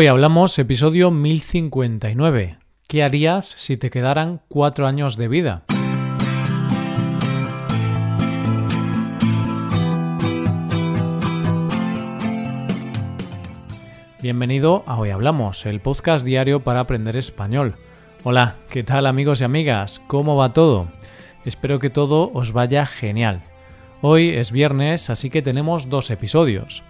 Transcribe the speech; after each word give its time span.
Hoy 0.00 0.06
hablamos 0.06 0.56
episodio 0.60 1.10
1059. 1.10 2.58
¿Qué 2.86 3.02
harías 3.02 3.46
si 3.58 3.76
te 3.76 3.90
quedaran 3.90 4.42
cuatro 4.46 4.86
años 4.86 5.16
de 5.16 5.26
vida? 5.26 5.64
Bienvenido 14.22 14.84
a 14.86 14.96
Hoy 15.00 15.10
Hablamos, 15.10 15.66
el 15.66 15.80
podcast 15.80 16.24
diario 16.24 16.62
para 16.62 16.78
aprender 16.78 17.16
español. 17.16 17.74
Hola, 18.22 18.54
¿qué 18.70 18.84
tal 18.84 19.04
amigos 19.04 19.40
y 19.40 19.44
amigas? 19.44 20.00
¿Cómo 20.06 20.36
va 20.36 20.52
todo? 20.52 20.86
Espero 21.44 21.80
que 21.80 21.90
todo 21.90 22.30
os 22.34 22.52
vaya 22.52 22.86
genial. 22.86 23.42
Hoy 24.00 24.28
es 24.28 24.52
viernes, 24.52 25.10
así 25.10 25.28
que 25.28 25.42
tenemos 25.42 25.90
dos 25.90 26.12
episodios. 26.12 26.84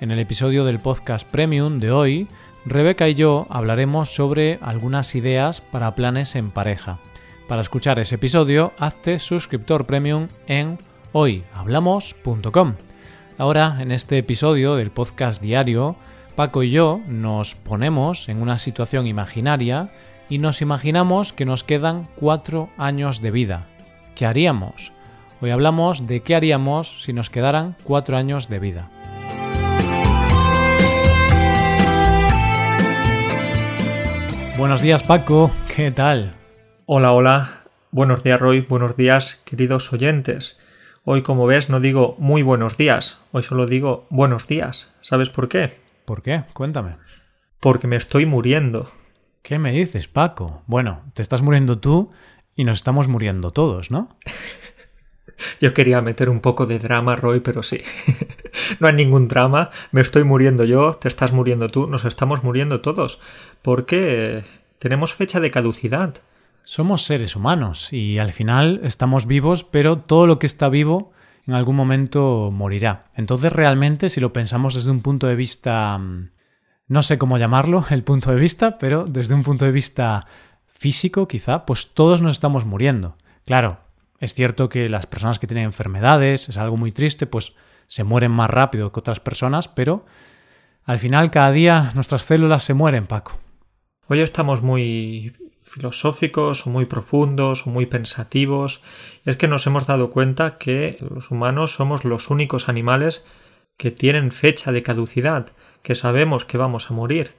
En 0.00 0.12
el 0.12 0.20
episodio 0.20 0.64
del 0.64 0.78
podcast 0.78 1.28
Premium 1.28 1.78
de 1.78 1.90
hoy 1.90 2.28
Rebeca 2.68 3.08
y 3.08 3.14
yo 3.14 3.46
hablaremos 3.48 4.10
sobre 4.10 4.58
algunas 4.60 5.14
ideas 5.14 5.62
para 5.62 5.94
planes 5.94 6.36
en 6.36 6.50
pareja. 6.50 6.98
Para 7.48 7.62
escuchar 7.62 7.98
ese 7.98 8.16
episodio, 8.16 8.72
hazte 8.78 9.18
suscriptor 9.18 9.86
premium 9.86 10.28
en 10.46 10.76
hoyhablamos.com. 11.12 12.74
Ahora, 13.38 13.78
en 13.80 13.90
este 13.90 14.18
episodio 14.18 14.76
del 14.76 14.90
podcast 14.90 15.40
diario, 15.40 15.96
Paco 16.36 16.62
y 16.62 16.70
yo 16.70 17.00
nos 17.08 17.54
ponemos 17.54 18.28
en 18.28 18.42
una 18.42 18.58
situación 18.58 19.06
imaginaria 19.06 19.90
y 20.28 20.36
nos 20.36 20.60
imaginamos 20.60 21.32
que 21.32 21.46
nos 21.46 21.64
quedan 21.64 22.06
cuatro 22.16 22.68
años 22.76 23.22
de 23.22 23.30
vida. 23.30 23.66
¿Qué 24.14 24.26
haríamos? 24.26 24.92
Hoy 25.40 25.50
hablamos 25.50 26.06
de 26.06 26.20
qué 26.20 26.34
haríamos 26.34 27.02
si 27.02 27.14
nos 27.14 27.30
quedaran 27.30 27.76
cuatro 27.84 28.18
años 28.18 28.48
de 28.50 28.58
vida. 28.58 28.90
Buenos 34.58 34.82
días 34.82 35.04
Paco, 35.04 35.52
¿qué 35.72 35.92
tal? 35.92 36.34
Hola, 36.84 37.12
hola. 37.12 37.60
Buenos 37.92 38.24
días 38.24 38.40
Roy, 38.40 38.62
buenos 38.62 38.96
días 38.96 39.40
queridos 39.44 39.92
oyentes. 39.92 40.58
Hoy 41.04 41.22
como 41.22 41.46
ves 41.46 41.70
no 41.70 41.78
digo 41.78 42.16
muy 42.18 42.42
buenos 42.42 42.76
días, 42.76 43.20
hoy 43.30 43.44
solo 43.44 43.66
digo 43.66 44.08
buenos 44.10 44.48
días. 44.48 44.88
¿Sabes 45.00 45.30
por 45.30 45.48
qué? 45.48 45.78
¿Por 46.04 46.22
qué? 46.22 46.42
Cuéntame. 46.54 46.96
Porque 47.60 47.86
me 47.86 47.94
estoy 47.94 48.26
muriendo. 48.26 48.90
¿Qué 49.42 49.60
me 49.60 49.70
dices, 49.70 50.08
Paco? 50.08 50.64
Bueno, 50.66 51.04
te 51.14 51.22
estás 51.22 51.40
muriendo 51.40 51.78
tú 51.78 52.10
y 52.56 52.64
nos 52.64 52.78
estamos 52.78 53.06
muriendo 53.06 53.52
todos, 53.52 53.92
¿no? 53.92 54.18
Yo 55.60 55.72
quería 55.72 56.00
meter 56.00 56.28
un 56.28 56.40
poco 56.40 56.66
de 56.66 56.80
drama, 56.80 57.14
Roy, 57.14 57.38
pero 57.38 57.62
sí. 57.62 57.80
no 58.80 58.88
hay 58.88 58.94
ningún 58.94 59.28
drama. 59.28 59.70
Me 59.92 60.00
estoy 60.00 60.24
muriendo 60.24 60.64
yo, 60.64 60.94
te 60.94 61.08
estás 61.08 61.32
muriendo 61.32 61.68
tú, 61.70 61.86
nos 61.86 62.04
estamos 62.04 62.42
muriendo 62.42 62.80
todos. 62.80 63.20
Porque 63.62 64.44
tenemos 64.78 65.14
fecha 65.14 65.40
de 65.40 65.50
caducidad. 65.50 66.14
Somos 66.64 67.02
seres 67.02 67.34
humanos 67.34 67.92
y 67.92 68.18
al 68.18 68.30
final 68.30 68.80
estamos 68.84 69.26
vivos, 69.26 69.64
pero 69.64 69.98
todo 69.98 70.26
lo 70.26 70.38
que 70.38 70.46
está 70.46 70.68
vivo 70.68 71.12
en 71.46 71.54
algún 71.54 71.76
momento 71.76 72.50
morirá. 72.52 73.06
Entonces 73.14 73.52
realmente, 73.52 74.10
si 74.10 74.20
lo 74.20 74.32
pensamos 74.32 74.74
desde 74.74 74.90
un 74.90 75.00
punto 75.00 75.26
de 75.26 75.34
vista... 75.34 75.96
Mm, 75.96 76.30
no 76.88 77.02
sé 77.02 77.18
cómo 77.18 77.36
llamarlo, 77.36 77.84
el 77.90 78.02
punto 78.02 78.30
de 78.30 78.40
vista, 78.40 78.78
pero 78.78 79.04
desde 79.06 79.34
un 79.34 79.42
punto 79.42 79.64
de 79.66 79.72
vista 79.72 80.26
físico 80.66 81.28
quizá, 81.28 81.66
pues 81.66 81.92
todos 81.92 82.22
nos 82.22 82.32
estamos 82.32 82.64
muriendo. 82.64 83.16
Claro, 83.44 83.80
es 84.20 84.34
cierto 84.34 84.68
que 84.68 84.88
las 84.88 85.06
personas 85.06 85.38
que 85.38 85.46
tienen 85.46 85.64
enfermedades, 85.64 86.48
es 86.48 86.56
algo 86.56 86.76
muy 86.76 86.92
triste, 86.92 87.26
pues 87.26 87.54
se 87.88 88.04
mueren 88.04 88.30
más 88.30 88.48
rápido 88.48 88.92
que 88.92 89.00
otras 89.00 89.18
personas, 89.18 89.66
pero 89.66 90.06
al 90.84 90.98
final 90.98 91.30
cada 91.30 91.50
día 91.50 91.90
nuestras 91.94 92.22
células 92.22 92.62
se 92.62 92.74
mueren, 92.74 93.06
Paco. 93.06 93.36
Hoy 94.06 94.20
estamos 94.20 94.62
muy 94.62 95.34
filosóficos 95.60 96.66
o 96.66 96.70
muy 96.70 96.86
profundos 96.86 97.66
o 97.66 97.70
muy 97.70 97.86
pensativos. 97.86 98.82
Y 99.24 99.30
es 99.30 99.36
que 99.36 99.48
nos 99.48 99.66
hemos 99.66 99.86
dado 99.86 100.10
cuenta 100.10 100.58
que 100.58 100.98
los 101.00 101.30
humanos 101.30 101.72
somos 101.72 102.04
los 102.04 102.30
únicos 102.30 102.68
animales 102.68 103.24
que 103.76 103.90
tienen 103.90 104.32
fecha 104.32 104.72
de 104.72 104.82
caducidad, 104.82 105.50
que 105.82 105.94
sabemos 105.94 106.44
que 106.44 106.58
vamos 106.58 106.90
a 106.90 106.94
morir. 106.94 107.32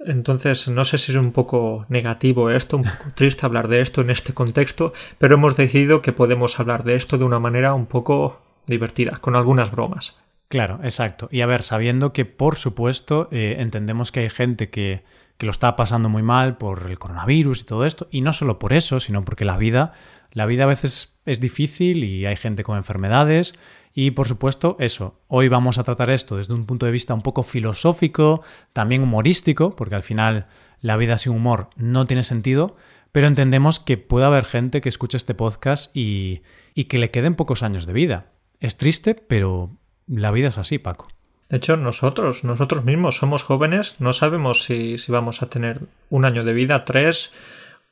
Entonces, 0.00 0.68
no 0.68 0.84
sé 0.84 0.98
si 0.98 1.12
es 1.12 1.16
un 1.16 1.32
poco 1.32 1.84
negativo 1.88 2.50
esto, 2.50 2.76
un 2.76 2.84
poco 2.84 3.10
triste 3.14 3.46
hablar 3.46 3.68
de 3.68 3.80
esto 3.80 4.00
en 4.00 4.10
este 4.10 4.32
contexto, 4.32 4.92
pero 5.18 5.36
hemos 5.36 5.56
decidido 5.56 6.02
que 6.02 6.12
podemos 6.12 6.58
hablar 6.60 6.84
de 6.84 6.96
esto 6.96 7.18
de 7.18 7.24
una 7.24 7.38
manera 7.38 7.74
un 7.74 7.86
poco 7.86 8.45
divertida, 8.66 9.16
con 9.20 9.36
algunas 9.36 9.70
bromas. 9.70 10.18
Claro, 10.48 10.80
exacto. 10.82 11.28
Y 11.30 11.40
a 11.40 11.46
ver, 11.46 11.62
sabiendo 11.62 12.12
que, 12.12 12.24
por 12.24 12.56
supuesto, 12.56 13.28
eh, 13.32 13.56
entendemos 13.58 14.12
que 14.12 14.20
hay 14.20 14.30
gente 14.30 14.70
que, 14.70 15.02
que 15.38 15.46
lo 15.46 15.50
está 15.50 15.74
pasando 15.76 16.08
muy 16.08 16.22
mal 16.22 16.56
por 16.56 16.88
el 16.88 16.98
coronavirus 16.98 17.62
y 17.62 17.64
todo 17.64 17.84
esto, 17.84 18.08
y 18.10 18.20
no 18.20 18.32
solo 18.32 18.58
por 18.58 18.72
eso, 18.72 19.00
sino 19.00 19.24
porque 19.24 19.44
la 19.44 19.56
vida, 19.56 19.92
la 20.32 20.46
vida 20.46 20.64
a 20.64 20.66
veces 20.66 21.20
es 21.24 21.40
difícil 21.40 22.04
y 22.04 22.26
hay 22.26 22.36
gente 22.36 22.62
con 22.62 22.76
enfermedades 22.76 23.54
y 23.98 24.10
por 24.10 24.28
supuesto, 24.28 24.76
eso, 24.78 25.22
hoy 25.26 25.48
vamos 25.48 25.78
a 25.78 25.82
tratar 25.82 26.10
esto 26.10 26.36
desde 26.36 26.52
un 26.52 26.66
punto 26.66 26.84
de 26.84 26.92
vista 26.92 27.14
un 27.14 27.22
poco 27.22 27.42
filosófico, 27.42 28.42
también 28.74 29.02
humorístico, 29.02 29.74
porque 29.74 29.94
al 29.94 30.02
final 30.02 30.48
la 30.82 30.98
vida 30.98 31.16
sin 31.16 31.32
humor 31.32 31.70
no 31.76 32.06
tiene 32.06 32.22
sentido, 32.22 32.76
pero 33.10 33.26
entendemos 33.26 33.80
que 33.80 33.96
puede 33.96 34.26
haber 34.26 34.44
gente 34.44 34.82
que 34.82 34.90
escuche 34.90 35.16
este 35.16 35.34
podcast 35.34 35.96
y, 35.96 36.42
y 36.74 36.84
que 36.84 36.98
le 36.98 37.10
queden 37.10 37.36
pocos 37.36 37.62
años 37.62 37.86
de 37.86 37.94
vida. 37.94 38.26
Es 38.60 38.76
triste, 38.76 39.14
pero 39.14 39.70
la 40.06 40.30
vida 40.30 40.48
es 40.48 40.58
así, 40.58 40.78
Paco. 40.78 41.08
De 41.48 41.58
hecho, 41.58 41.76
nosotros, 41.76 42.42
nosotros 42.42 42.84
mismos 42.84 43.16
somos 43.16 43.44
jóvenes, 43.44 43.94
no 44.00 44.12
sabemos 44.12 44.64
si, 44.64 44.98
si 44.98 45.12
vamos 45.12 45.42
a 45.42 45.46
tener 45.46 45.80
un 46.10 46.24
año 46.24 46.44
de 46.44 46.52
vida, 46.52 46.84
tres 46.84 47.30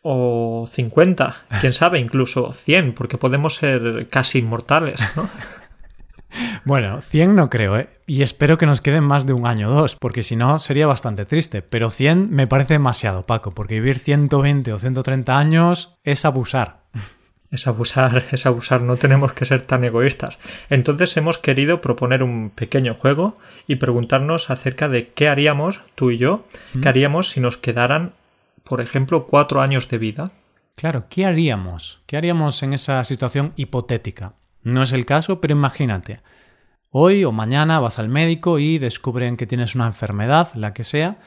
o 0.02 0.66
cincuenta, 0.68 1.44
quién 1.60 1.72
sabe, 1.72 2.00
incluso 2.00 2.52
cien, 2.52 2.94
porque 2.94 3.18
podemos 3.18 3.54
ser 3.54 4.08
casi 4.10 4.38
inmortales, 4.40 5.00
¿no? 5.16 5.28
Bueno, 6.64 7.00
100 7.00 7.36
no 7.36 7.50
creo, 7.50 7.78
¿eh? 7.78 7.88
Y 8.06 8.22
espero 8.22 8.58
que 8.58 8.66
nos 8.66 8.80
queden 8.80 9.04
más 9.04 9.26
de 9.26 9.32
un 9.32 9.46
año 9.46 9.70
o 9.70 9.74
dos, 9.74 9.96
porque 9.96 10.22
si 10.22 10.34
no 10.34 10.58
sería 10.58 10.86
bastante 10.86 11.26
triste. 11.26 11.62
Pero 11.62 11.90
100 11.90 12.30
me 12.30 12.46
parece 12.46 12.74
demasiado, 12.74 13.24
Paco, 13.26 13.52
porque 13.52 13.74
vivir 13.74 13.98
120 13.98 14.72
o 14.72 14.78
130 14.78 15.38
años 15.38 15.98
es 16.02 16.24
abusar. 16.24 16.82
Es 17.54 17.68
abusar, 17.68 18.24
es 18.32 18.46
abusar, 18.46 18.82
no 18.82 18.96
tenemos 18.96 19.32
que 19.32 19.44
ser 19.44 19.62
tan 19.62 19.84
egoístas. 19.84 20.38
Entonces 20.70 21.16
hemos 21.16 21.38
querido 21.38 21.80
proponer 21.80 22.24
un 22.24 22.50
pequeño 22.50 22.94
juego 22.94 23.36
y 23.68 23.76
preguntarnos 23.76 24.50
acerca 24.50 24.88
de 24.88 25.12
qué 25.12 25.28
haríamos, 25.28 25.80
tú 25.94 26.10
y 26.10 26.18
yo, 26.18 26.46
qué 26.72 26.80
mm. 26.80 26.88
haríamos 26.88 27.30
si 27.30 27.40
nos 27.40 27.56
quedaran, 27.56 28.12
por 28.64 28.80
ejemplo, 28.80 29.26
cuatro 29.28 29.60
años 29.60 29.88
de 29.88 29.98
vida. 29.98 30.32
Claro, 30.74 31.06
¿qué 31.08 31.26
haríamos? 31.26 32.00
¿Qué 32.06 32.16
haríamos 32.16 32.60
en 32.64 32.72
esa 32.72 33.04
situación 33.04 33.52
hipotética? 33.54 34.32
No 34.64 34.82
es 34.82 34.92
el 34.92 35.06
caso, 35.06 35.40
pero 35.40 35.54
imagínate. 35.54 36.22
Hoy 36.90 37.24
o 37.24 37.30
mañana 37.30 37.78
vas 37.78 38.00
al 38.00 38.08
médico 38.08 38.58
y 38.58 38.78
descubren 38.78 39.36
que 39.36 39.46
tienes 39.46 39.76
una 39.76 39.86
enfermedad, 39.86 40.48
la 40.54 40.74
que 40.74 40.82
sea, 40.82 41.18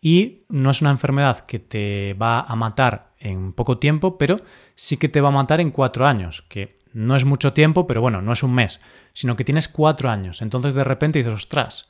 y 0.00 0.42
no 0.48 0.70
es 0.70 0.80
una 0.80 0.90
enfermedad 0.90 1.46
que 1.46 1.60
te 1.60 2.14
va 2.14 2.40
a 2.40 2.56
matar 2.56 3.05
en 3.18 3.52
poco 3.52 3.78
tiempo, 3.78 4.18
pero 4.18 4.40
sí 4.74 4.96
que 4.96 5.08
te 5.08 5.20
va 5.20 5.28
a 5.28 5.32
matar 5.32 5.60
en 5.60 5.70
cuatro 5.70 6.06
años, 6.06 6.42
que 6.42 6.78
no 6.92 7.16
es 7.16 7.24
mucho 7.24 7.52
tiempo, 7.52 7.86
pero 7.86 8.00
bueno, 8.00 8.22
no 8.22 8.32
es 8.32 8.42
un 8.42 8.54
mes, 8.54 8.80
sino 9.12 9.36
que 9.36 9.44
tienes 9.44 9.68
cuatro 9.68 10.08
años. 10.08 10.42
Entonces 10.42 10.74
de 10.74 10.84
repente 10.84 11.18
dices, 11.18 11.34
ostras, 11.34 11.86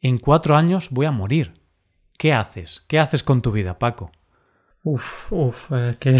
en 0.00 0.18
cuatro 0.18 0.56
años 0.56 0.90
voy 0.90 1.06
a 1.06 1.10
morir. 1.10 1.52
¿Qué 2.16 2.32
haces? 2.32 2.84
¿Qué 2.86 2.98
haces 2.98 3.24
con 3.24 3.42
tu 3.42 3.50
vida, 3.50 3.78
Paco? 3.78 4.12
Uf, 4.84 5.32
uf, 5.32 5.72
eh, 5.72 5.92
que 5.98 6.18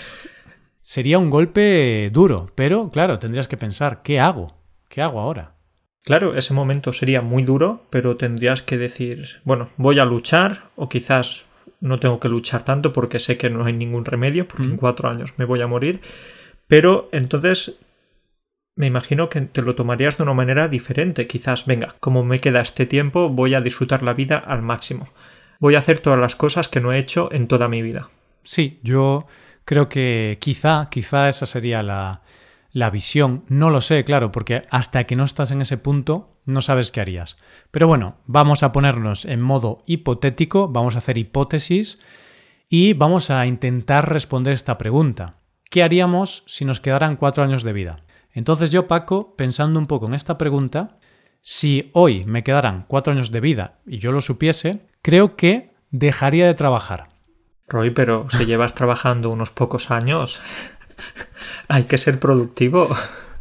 Sería 0.82 1.18
un 1.18 1.30
golpe 1.30 2.10
duro, 2.12 2.50
pero 2.54 2.90
claro, 2.90 3.18
tendrías 3.18 3.48
que 3.48 3.56
pensar, 3.56 4.02
¿qué 4.02 4.20
hago? 4.20 4.56
¿Qué 4.88 5.02
hago 5.02 5.20
ahora? 5.20 5.54
Claro, 6.02 6.36
ese 6.36 6.54
momento 6.54 6.92
sería 6.92 7.22
muy 7.22 7.42
duro, 7.42 7.86
pero 7.90 8.16
tendrías 8.16 8.62
que 8.62 8.78
decir, 8.78 9.40
bueno, 9.42 9.68
voy 9.76 9.98
a 9.98 10.04
luchar 10.04 10.70
o 10.76 10.88
quizás 10.88 11.46
no 11.80 11.98
tengo 12.00 12.20
que 12.20 12.28
luchar 12.28 12.64
tanto 12.64 12.92
porque 12.92 13.20
sé 13.20 13.36
que 13.36 13.50
no 13.50 13.64
hay 13.64 13.72
ningún 13.72 14.04
remedio, 14.04 14.46
porque 14.46 14.64
en 14.64 14.76
cuatro 14.76 15.08
años 15.08 15.34
me 15.36 15.44
voy 15.44 15.60
a 15.62 15.66
morir, 15.66 16.00
pero 16.66 17.08
entonces 17.12 17.76
me 18.76 18.86
imagino 18.86 19.28
que 19.28 19.40
te 19.40 19.62
lo 19.62 19.74
tomarías 19.74 20.18
de 20.18 20.22
una 20.22 20.34
manera 20.34 20.68
diferente, 20.68 21.26
quizás, 21.26 21.66
venga, 21.66 21.96
como 22.00 22.24
me 22.24 22.40
queda 22.40 22.60
este 22.60 22.86
tiempo, 22.86 23.28
voy 23.28 23.54
a 23.54 23.60
disfrutar 23.60 24.02
la 24.02 24.12
vida 24.14 24.36
al 24.38 24.62
máximo. 24.62 25.08
Voy 25.58 25.74
a 25.74 25.78
hacer 25.78 26.00
todas 26.00 26.18
las 26.18 26.36
cosas 26.36 26.68
que 26.68 26.80
no 26.80 26.92
he 26.92 26.98
hecho 26.98 27.32
en 27.32 27.48
toda 27.48 27.68
mi 27.68 27.80
vida. 27.80 28.10
Sí, 28.42 28.78
yo 28.82 29.26
Creo 29.66 29.88
que 29.88 30.38
quizá, 30.40 30.88
quizá 30.88 31.28
esa 31.28 31.44
sería 31.44 31.82
la, 31.82 32.22
la 32.76 32.90
visión. 32.90 33.42
No 33.48 33.70
lo 33.70 33.80
sé, 33.80 34.04
claro, 34.04 34.30
porque 34.30 34.60
hasta 34.68 35.04
que 35.04 35.16
no 35.16 35.24
estás 35.24 35.50
en 35.50 35.62
ese 35.62 35.78
punto 35.78 36.36
no 36.44 36.60
sabes 36.60 36.90
qué 36.90 37.00
harías. 37.00 37.38
Pero 37.70 37.88
bueno, 37.88 38.18
vamos 38.26 38.62
a 38.62 38.72
ponernos 38.72 39.24
en 39.24 39.40
modo 39.40 39.82
hipotético, 39.86 40.68
vamos 40.68 40.94
a 40.94 40.98
hacer 40.98 41.16
hipótesis 41.16 41.98
y 42.68 42.92
vamos 42.92 43.30
a 43.30 43.46
intentar 43.46 44.12
responder 44.12 44.52
esta 44.52 44.76
pregunta. 44.76 45.36
¿Qué 45.70 45.82
haríamos 45.82 46.44
si 46.46 46.66
nos 46.66 46.82
quedaran 46.82 47.16
cuatro 47.16 47.42
años 47.42 47.62
de 47.62 47.72
vida? 47.72 48.04
Entonces 48.34 48.70
yo, 48.70 48.86
Paco, 48.86 49.36
pensando 49.36 49.78
un 49.80 49.86
poco 49.86 50.06
en 50.06 50.12
esta 50.12 50.36
pregunta, 50.36 50.98
si 51.40 51.90
hoy 51.94 52.24
me 52.24 52.44
quedaran 52.44 52.84
cuatro 52.88 53.14
años 53.14 53.30
de 53.30 53.40
vida 53.40 53.78
y 53.86 54.00
yo 54.00 54.12
lo 54.12 54.20
supiese, 54.20 54.86
creo 55.00 55.34
que 55.34 55.72
dejaría 55.90 56.46
de 56.46 56.52
trabajar. 56.52 57.08
Roy, 57.68 57.90
pero 57.90 58.28
si 58.28 58.44
llevas 58.44 58.74
trabajando 58.74 59.30
unos 59.30 59.50
pocos 59.50 59.90
años, 59.90 60.40
hay 61.68 61.84
que 61.84 61.98
ser 61.98 62.18
productivo. 62.18 62.88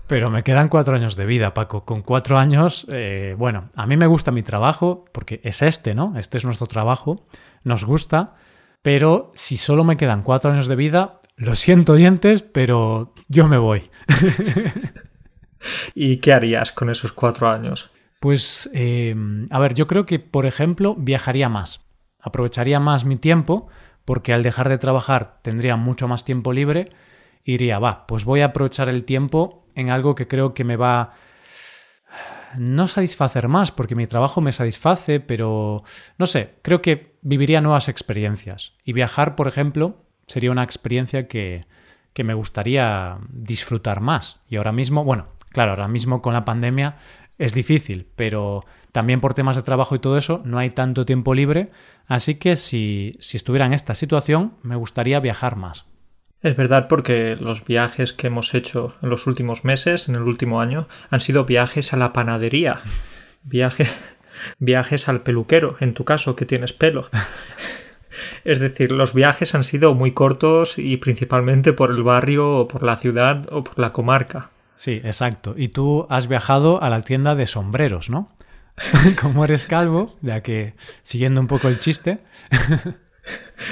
Pero 0.07 0.29
me 0.29 0.43
quedan 0.43 0.69
cuatro 0.69 0.95
años 0.95 1.15
de 1.15 1.25
vida, 1.25 1.53
Paco. 1.53 1.83
Con 1.83 2.01
cuatro 2.01 2.37
años, 2.37 2.85
eh, 2.89 3.35
bueno, 3.37 3.69
a 3.75 3.87
mí 3.87 3.97
me 3.97 4.05
gusta 4.05 4.31
mi 4.31 4.43
trabajo, 4.43 5.05
porque 5.11 5.41
es 5.43 5.61
este, 5.61 5.95
¿no? 5.95 6.13
Este 6.17 6.37
es 6.37 6.45
nuestro 6.45 6.67
trabajo, 6.67 7.15
nos 7.63 7.85
gusta, 7.85 8.35
pero 8.83 9.31
si 9.33 9.57
solo 9.57 9.83
me 9.83 9.97
quedan 9.97 10.21
cuatro 10.21 10.51
años 10.51 10.67
de 10.67 10.75
vida, 10.75 11.19
lo 11.37 11.55
siento, 11.55 11.93
oyentes, 11.93 12.43
pero 12.43 13.13
yo 13.27 13.47
me 13.47 13.57
voy. 13.57 13.89
¿Y 15.95 16.17
qué 16.17 16.33
harías 16.33 16.71
con 16.71 16.91
esos 16.91 17.11
cuatro 17.11 17.49
años? 17.49 17.89
Pues, 18.19 18.69
eh, 18.73 19.15
a 19.49 19.59
ver, 19.59 19.73
yo 19.73 19.87
creo 19.87 20.05
que, 20.05 20.19
por 20.19 20.45
ejemplo, 20.45 20.95
viajaría 20.95 21.49
más. 21.49 21.87
Aprovecharía 22.19 22.79
más 22.79 23.05
mi 23.05 23.17
tiempo, 23.17 23.69
porque 24.05 24.33
al 24.33 24.43
dejar 24.43 24.69
de 24.69 24.77
trabajar 24.77 25.39
tendría 25.41 25.75
mucho 25.75 26.07
más 26.07 26.23
tiempo 26.23 26.53
libre. 26.53 26.89
Y 27.45 27.53
diría, 27.53 27.79
va, 27.79 28.07
pues 28.07 28.25
voy 28.25 28.41
a 28.41 28.45
aprovechar 28.45 28.89
el 28.89 29.05
tiempo 29.05 29.65
en 29.75 29.89
algo 29.89 30.15
que 30.15 30.27
creo 30.27 30.53
que 30.53 30.65
me 30.65 30.75
va 30.75 31.13
no 32.57 32.87
satisfacer 32.87 33.47
más, 33.47 33.71
porque 33.71 33.95
mi 33.95 34.07
trabajo 34.07 34.41
me 34.41 34.51
satisface, 34.51 35.19
pero 35.19 35.83
no 36.17 36.25
sé, 36.25 36.55
creo 36.61 36.81
que 36.81 37.17
viviría 37.21 37.61
nuevas 37.61 37.89
experiencias. 37.89 38.73
Y 38.83 38.93
viajar, 38.93 39.35
por 39.35 39.47
ejemplo, 39.47 40.05
sería 40.27 40.51
una 40.51 40.63
experiencia 40.63 41.27
que, 41.27 41.65
que 42.13 42.23
me 42.23 42.33
gustaría 42.33 43.17
disfrutar 43.29 44.01
más. 44.01 44.39
Y 44.47 44.55
ahora 44.55 44.71
mismo, 44.71 45.03
bueno, 45.03 45.27
claro, 45.49 45.71
ahora 45.71 45.87
mismo 45.87 46.21
con 46.21 46.33
la 46.33 46.45
pandemia 46.45 46.97
es 47.37 47.53
difícil, 47.53 48.07
pero 48.15 48.65
también 48.91 49.19
por 49.19 49.33
temas 49.33 49.57
de 49.57 49.61
trabajo 49.61 49.95
y 49.95 49.99
todo 49.99 50.17
eso 50.17 50.41
no 50.45 50.57
hay 50.57 50.69
tanto 50.69 51.05
tiempo 51.05 51.33
libre, 51.33 51.71
así 52.07 52.35
que 52.35 52.55
si, 52.55 53.11
si 53.19 53.35
estuviera 53.35 53.65
en 53.65 53.73
esta 53.73 53.93
situación 53.93 54.53
me 54.63 54.77
gustaría 54.77 55.19
viajar 55.19 55.57
más. 55.57 55.85
Es 56.41 56.55
verdad 56.55 56.87
porque 56.87 57.35
los 57.39 57.65
viajes 57.65 58.13
que 58.13 58.27
hemos 58.27 58.53
hecho 58.53 58.95
en 59.01 59.09
los 59.09 59.25
últimos 59.25 59.65
meses, 59.65 60.07
en 60.07 60.15
el 60.15 60.21
último 60.21 60.61
año, 60.61 60.87
han 61.09 61.19
sido 61.19 61.45
viajes 61.45 61.93
a 61.93 61.97
la 61.97 62.13
panadería, 62.13 62.81
viajes, 63.43 63.93
viajes 64.59 65.07
al 65.09 65.21
peluquero, 65.21 65.77
en 65.79 65.93
tu 65.93 66.05
caso 66.05 66.35
que 66.35 66.45
tienes 66.45 66.73
pelo. 66.73 67.09
Es 68.43 68.59
decir, 68.59 68.91
los 68.91 69.13
viajes 69.13 69.55
han 69.55 69.63
sido 69.63 69.93
muy 69.93 70.13
cortos 70.13 70.77
y 70.77 70.97
principalmente 70.97 71.73
por 71.73 71.91
el 71.91 72.03
barrio 72.03 72.59
o 72.59 72.67
por 72.67 72.83
la 72.83 72.97
ciudad 72.97 73.45
o 73.51 73.63
por 73.63 73.77
la 73.79 73.91
comarca. 73.91 74.51
Sí, 74.75 75.01
exacto. 75.03 75.55
Y 75.57 75.69
tú 75.69 76.05
has 76.09 76.27
viajado 76.27 76.81
a 76.81 76.89
la 76.89 77.01
tienda 77.01 77.35
de 77.35 77.47
sombreros, 77.47 78.09
¿no? 78.09 78.29
Como 79.21 79.45
eres 79.45 79.65
calvo, 79.65 80.15
ya 80.21 80.41
que 80.41 80.75
siguiendo 81.01 81.41
un 81.41 81.47
poco 81.47 81.67
el 81.67 81.79
chiste. 81.79 82.19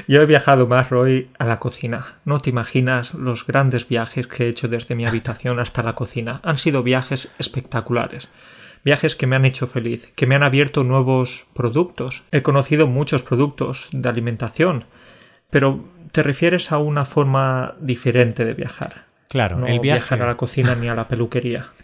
Yo 0.08 0.22
he 0.22 0.26
viajado 0.26 0.68
más, 0.68 0.90
Roy, 0.90 1.30
a 1.38 1.46
la 1.46 1.60
cocina. 1.60 2.16
No 2.26 2.42
te 2.42 2.50
imaginas 2.50 3.14
los 3.14 3.46
grandes 3.46 3.88
viajes 3.88 4.28
que 4.28 4.46
he 4.46 4.50
hecho 4.50 4.68
desde 4.68 4.96
mi 4.96 5.06
habitación 5.06 5.60
hasta 5.60 5.84
la 5.84 5.94
cocina. 5.94 6.40
Han 6.44 6.58
sido 6.58 6.84
viajes 6.84 7.34
espectaculares. 7.40 8.30
Viajes 8.84 9.16
que 9.16 9.28
me 9.28 9.36
han 9.36 9.46
hecho 9.46 9.68
feliz, 9.68 10.12
que 10.16 10.28
me 10.28 10.36
han 10.36 10.44
abierto 10.44 10.84
nuevos 10.84 11.46
productos. 11.54 12.24
He 12.32 12.42
conocido 12.42 12.88
muchos 12.88 13.24
productos 13.24 13.90
de 13.92 14.10
alimentación, 14.10 14.86
pero 15.50 15.86
te 16.12 16.24
refieres 16.24 16.72
a 16.72 16.80
una 16.80 17.06
forma 17.06 17.76
diferente 17.80 18.44
de 18.44 18.54
viajar. 18.54 19.06
Claro, 19.30 19.58
no 19.58 19.68
el 19.68 19.80
viaje. 19.80 20.00
viajar 20.00 20.22
a 20.22 20.28
la 20.28 20.38
cocina 20.38 20.76
ni 20.76 20.88
a 20.88 20.96
la 20.96 21.08
peluquería. 21.08 21.68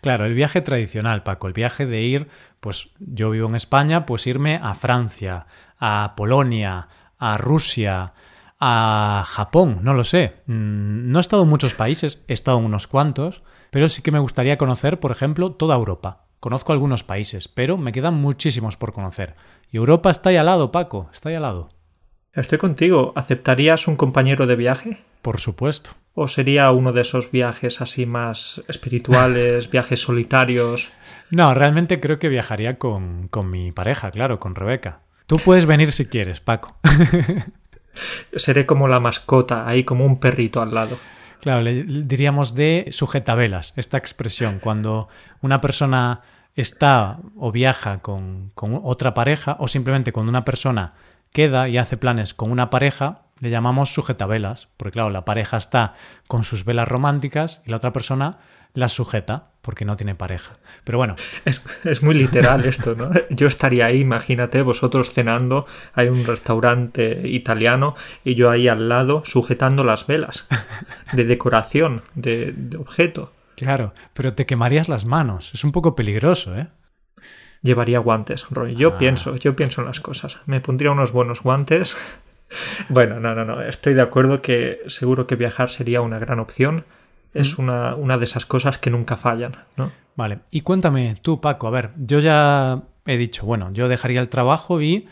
Claro, 0.00 0.24
el 0.24 0.34
viaje 0.34 0.60
tradicional, 0.60 1.22
Paco, 1.22 1.46
el 1.46 1.52
viaje 1.52 1.86
de 1.86 2.02
ir, 2.02 2.26
pues 2.58 2.90
yo 2.98 3.30
vivo 3.30 3.48
en 3.48 3.54
España, 3.54 4.06
pues 4.06 4.26
irme 4.26 4.58
a 4.60 4.74
Francia, 4.74 5.46
a 5.78 6.14
Polonia, 6.16 6.88
a 7.18 7.36
Rusia, 7.36 8.12
a 8.60 9.24
Japón, 9.26 9.80
no 9.82 9.94
lo 9.94 10.04
sé. 10.04 10.42
Mm, 10.46 11.10
no 11.10 11.18
he 11.18 11.20
estado 11.20 11.42
en 11.42 11.48
muchos 11.48 11.74
países, 11.74 12.24
he 12.28 12.32
estado 12.32 12.58
en 12.58 12.66
unos 12.66 12.86
cuantos, 12.86 13.42
pero 13.70 13.88
sí 13.88 14.02
que 14.02 14.10
me 14.10 14.18
gustaría 14.18 14.58
conocer, 14.58 15.00
por 15.00 15.10
ejemplo, 15.10 15.52
toda 15.52 15.76
Europa. 15.76 16.24
Conozco 16.40 16.72
algunos 16.72 17.02
países, 17.02 17.48
pero 17.48 17.76
me 17.76 17.92
quedan 17.92 18.14
muchísimos 18.14 18.76
por 18.76 18.92
conocer. 18.92 19.34
Y 19.70 19.76
Europa 19.76 20.10
está 20.10 20.30
ahí 20.30 20.36
al 20.36 20.46
lado, 20.46 20.70
Paco, 20.70 21.10
está 21.12 21.28
ahí 21.28 21.34
al 21.34 21.42
lado. 21.42 21.70
Estoy 22.32 22.58
contigo. 22.58 23.12
¿Aceptarías 23.16 23.88
un 23.88 23.96
compañero 23.96 24.46
de 24.46 24.54
viaje? 24.54 24.98
Por 25.22 25.40
supuesto. 25.40 25.90
¿O 26.14 26.28
sería 26.28 26.70
uno 26.70 26.92
de 26.92 27.00
esos 27.00 27.32
viajes 27.32 27.80
así 27.80 28.06
más 28.06 28.62
espirituales, 28.68 29.70
viajes 29.72 30.00
solitarios? 30.00 30.88
No, 31.30 31.52
realmente 31.54 32.00
creo 32.00 32.18
que 32.18 32.28
viajaría 32.28 32.78
con, 32.78 33.28
con 33.28 33.50
mi 33.50 33.72
pareja, 33.72 34.10
claro, 34.12 34.38
con 34.38 34.54
Rebeca. 34.54 35.00
Tú 35.28 35.36
puedes 35.36 35.66
venir 35.66 35.92
si 35.92 36.06
quieres, 36.06 36.40
Paco. 36.40 36.74
Seré 38.34 38.64
como 38.64 38.88
la 38.88 38.98
mascota, 38.98 39.68
ahí 39.68 39.84
como 39.84 40.06
un 40.06 40.20
perrito 40.20 40.62
al 40.62 40.72
lado. 40.72 40.96
Claro, 41.42 41.60
le 41.60 41.84
diríamos 41.84 42.54
de 42.54 42.88
sujetabelas, 42.92 43.74
esta 43.76 43.98
expresión, 43.98 44.58
cuando 44.58 45.08
una 45.42 45.60
persona 45.60 46.22
está 46.56 47.18
o 47.36 47.52
viaja 47.52 47.98
con, 47.98 48.52
con, 48.54 48.80
otra 48.82 49.12
pareja 49.12 49.58
o 49.60 49.68
simplemente 49.68 50.12
cuando 50.12 50.30
una 50.30 50.46
persona 50.46 50.94
queda 51.30 51.68
y 51.68 51.76
hace 51.76 51.98
planes 51.98 52.32
con 52.32 52.50
una 52.50 52.70
pareja, 52.70 53.26
le 53.38 53.50
llamamos 53.50 53.92
sujetabelas, 53.92 54.68
porque 54.78 54.92
claro, 54.92 55.10
la 55.10 55.26
pareja 55.26 55.58
está 55.58 55.92
con 56.26 56.42
sus 56.42 56.64
velas 56.64 56.88
románticas 56.88 57.60
y 57.66 57.70
la 57.70 57.76
otra 57.76 57.92
persona 57.92 58.38
las 58.72 58.92
sujeta 58.92 59.50
porque 59.68 59.84
no 59.84 59.98
tiene 59.98 60.14
pareja. 60.14 60.54
Pero 60.82 60.96
bueno. 60.96 61.14
Es, 61.44 61.60
es, 61.84 62.02
muy 62.02 62.14
literal 62.14 62.64
esto, 62.64 62.94
¿no? 62.94 63.10
Yo 63.28 63.46
estaría 63.46 63.84
ahí, 63.84 64.00
imagínate, 64.00 64.62
vosotros 64.62 65.12
cenando, 65.12 65.66
hay 65.92 66.08
un 66.08 66.24
restaurante 66.24 67.28
italiano 67.28 67.94
y 68.24 68.34
yo 68.34 68.48
ahí 68.48 68.66
al 68.66 68.88
lado 68.88 69.24
sujetando 69.26 69.84
las 69.84 70.06
velas 70.06 70.48
de 71.12 71.26
decoración, 71.26 72.00
de, 72.14 72.54
de 72.56 72.78
objeto. 72.78 73.34
Claro, 73.56 73.92
pero 74.14 74.32
te 74.32 74.46
quemarías 74.46 74.88
las 74.88 75.04
manos. 75.04 75.52
Es 75.52 75.64
un 75.64 75.72
poco 75.72 75.94
peligroso, 75.94 76.56
¿eh? 76.56 76.68
Llevaría 77.60 77.98
guantes, 77.98 78.46
Roy. 78.48 78.74
Yo 78.74 78.94
ah. 78.94 78.98
pienso, 78.98 79.36
yo 79.36 79.54
pienso 79.54 79.82
en 79.82 79.88
las 79.88 80.00
cosas. 80.00 80.38
Me 80.46 80.62
pondría 80.62 80.92
unos 80.92 81.12
buenos 81.12 81.42
guantes. 81.42 81.94
Bueno, 82.88 83.20
no, 83.20 83.34
no, 83.34 83.44
no. 83.44 83.60
Estoy 83.60 83.92
de 83.92 84.00
acuerdo 84.00 84.40
que 84.40 84.80
seguro 84.86 85.26
que 85.26 85.36
viajar 85.36 85.68
sería 85.68 86.00
una 86.00 86.18
gran 86.18 86.40
opción 86.40 86.86
es 87.34 87.58
una, 87.58 87.94
una, 87.94 88.18
de 88.18 88.24
esas 88.24 88.46
cosas 88.46 88.78
que 88.78 88.90
nunca 88.90 89.16
fallan, 89.16 89.56
¿no? 89.76 89.90
Vale, 90.16 90.40
y 90.50 90.62
cuéntame 90.62 91.14
tú, 91.22 91.40
Paco, 91.40 91.68
a 91.68 91.70
ver, 91.70 91.90
yo 91.96 92.18
ya 92.20 92.82
he 93.06 93.16
dicho, 93.16 93.46
bueno, 93.46 93.72
yo 93.72 93.88
dejaría 93.88 94.20
el 94.20 94.28
trabajo 94.28 94.80
y 94.82 95.08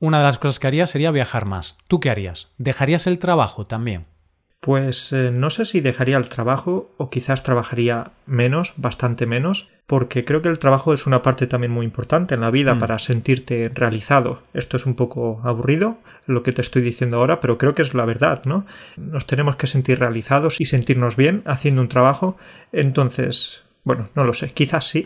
una 0.00 0.18
de 0.18 0.24
las 0.24 0.38
cosas 0.38 0.58
que 0.58 0.66
haría 0.66 0.86
sería 0.86 1.10
viajar 1.10 1.46
más. 1.46 1.78
¿Tú 1.88 2.00
qué 2.00 2.10
harías? 2.10 2.48
¿Dejarías 2.58 3.06
el 3.06 3.18
trabajo 3.18 3.66
también? 3.66 4.06
Pues 4.60 5.12
eh, 5.12 5.30
no 5.30 5.50
sé 5.50 5.64
si 5.64 5.80
dejaría 5.80 6.16
el 6.16 6.28
trabajo 6.28 6.90
o 6.96 7.10
quizás 7.10 7.44
trabajaría 7.44 8.10
menos, 8.26 8.74
bastante 8.76 9.24
menos, 9.24 9.68
porque 9.86 10.24
creo 10.24 10.42
que 10.42 10.48
el 10.48 10.58
trabajo 10.58 10.92
es 10.92 11.06
una 11.06 11.22
parte 11.22 11.46
también 11.46 11.72
muy 11.72 11.86
importante 11.86 12.34
en 12.34 12.40
la 12.40 12.50
vida 12.50 12.74
mm. 12.74 12.78
para 12.78 12.98
sentirte 12.98 13.70
realizado. 13.72 14.42
Esto 14.54 14.76
es 14.76 14.84
un 14.84 14.94
poco 14.94 15.40
aburrido, 15.44 15.98
lo 16.26 16.42
que 16.42 16.52
te 16.52 16.60
estoy 16.60 16.82
diciendo 16.82 17.18
ahora, 17.18 17.40
pero 17.40 17.56
creo 17.56 17.74
que 17.74 17.82
es 17.82 17.94
la 17.94 18.04
verdad, 18.04 18.42
¿no? 18.46 18.66
Nos 18.96 19.26
tenemos 19.26 19.54
que 19.56 19.68
sentir 19.68 20.00
realizados 20.00 20.60
y 20.60 20.64
sentirnos 20.64 21.16
bien 21.16 21.42
haciendo 21.46 21.80
un 21.80 21.88
trabajo. 21.88 22.36
Entonces, 22.72 23.64
bueno, 23.84 24.08
no 24.16 24.24
lo 24.24 24.34
sé, 24.34 24.48
quizás 24.48 24.88
sí. 24.88 25.04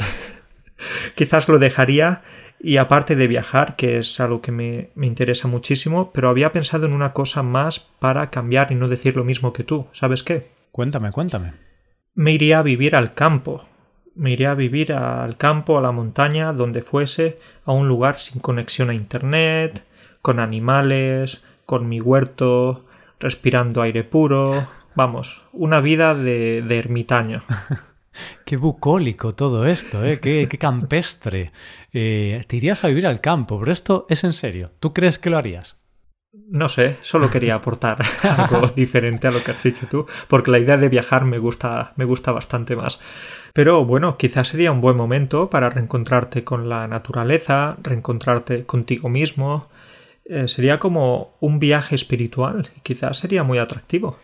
quizás 1.15 1.49
lo 1.49 1.59
dejaría 1.59 2.23
y 2.65 2.77
aparte 2.77 3.17
de 3.17 3.27
viajar, 3.27 3.75
que 3.75 3.99
es 3.99 4.21
algo 4.21 4.41
que 4.41 4.53
me, 4.53 4.91
me, 4.95 5.09
interesa 5.09 5.49
muchísimo, 5.49 6.13
pero 6.13 6.29
había 6.29 6.53
pensado 6.53 6.87
en 6.87 6.93
una 6.93 7.13
cosa 7.13 7.43
más 7.43 7.81
para 7.81 8.31
cambiar 8.31 8.71
y 8.71 8.77
no 8.77 8.87
decir 8.87 9.17
lo 9.17 9.25
mismo 9.25 9.53
que 9.53 9.65
tú. 9.65 9.87
¿Sabes 9.93 10.23
qué? 10.23 10.47
Cuéntame, 10.71 11.11
cuéntame. 11.11 11.55
Me 12.15 12.33
iría 12.33 12.61
a 12.61 12.63
vivir 12.63 12.95
al 12.95 13.15
campo. 13.15 13.65
Me 14.15 14.31
iría 14.31 14.53
a 14.53 14.55
vivir 14.55 14.93
al 14.93 15.37
campo, 15.37 15.77
a 15.77 15.83
la 15.83 15.91
montaña, 15.91 16.53
donde 16.53 16.83
fuese, 16.83 17.41
a 17.65 17.73
un 17.73 17.89
lugar 17.89 18.17
sin 18.17 18.41
conexión 18.41 18.91
a 18.91 18.95
Internet, 18.95 19.83
con 20.21 20.39
animales, 20.39 21.43
con 21.67 21.89
mi 21.89 22.01
huerto, 22.01 22.85
respirando 23.19 23.83
aire 23.83 24.05
puro. 24.05 24.69
Vamos, 24.95 25.43
una 25.53 25.81
vida 25.81 26.15
de, 26.15 26.63
de 26.63 26.79
ermitaño. 26.79 27.43
Qué 28.45 28.57
bucólico 28.57 29.35
todo 29.35 29.67
esto, 29.67 30.05
¿eh? 30.05 30.21
qué, 30.21 30.47
qué 30.49 30.59
campestre. 30.59 31.53
Eh, 31.93 32.43
te 32.47 32.57
irías 32.57 32.85
a 32.85 32.89
vivir 32.89 33.07
al 33.07 33.21
campo, 33.21 33.59
pero 33.59 33.73
esto 33.73 34.07
es 34.09 34.25
en 34.25 34.33
serio. 34.33 34.71
¿Tú 34.81 34.93
crees 34.93 35.19
que 35.19 35.31
lo 35.31 35.39
harías? 35.39 35.79
No 36.33 36.71
sé, 36.71 36.97
solo 37.01 37.31
quería 37.31 37.57
aportar 37.57 37.99
algo 38.23 38.67
diferente 38.69 39.29
a 39.29 39.31
lo 39.31 39.43
que 39.43 39.51
has 39.51 39.63
dicho 39.63 39.87
tú, 39.87 40.07
porque 40.29 40.51
la 40.51 40.59
idea 40.59 40.79
de 40.79 40.89
viajar 40.89 41.27
me 41.27 41.39
gusta, 41.39 41.93
me 41.97 42.07
gusta 42.07 42.33
bastante 42.33 42.75
más. 42.75 43.01
Pero 43.53 43.85
bueno, 43.85 44.17
quizás 44.17 44.49
sería 44.49 44.73
un 44.73 44.81
buen 44.81 44.97
momento 44.97 45.51
para 45.51 45.69
reencontrarte 45.69 46.43
con 46.43 46.71
la 46.71 46.89
naturaleza, 46.89 47.77
reencontrarte 47.83 48.65
contigo 48.65 49.11
mismo. 49.11 49.69
Eh, 50.25 50.49
sería 50.49 50.79
como 50.79 51.37
un 51.41 51.59
viaje 51.59 51.95
espiritual, 51.95 52.71
quizás 52.83 53.19
sería 53.19 53.43
muy 53.43 53.59
atractivo. 53.59 54.19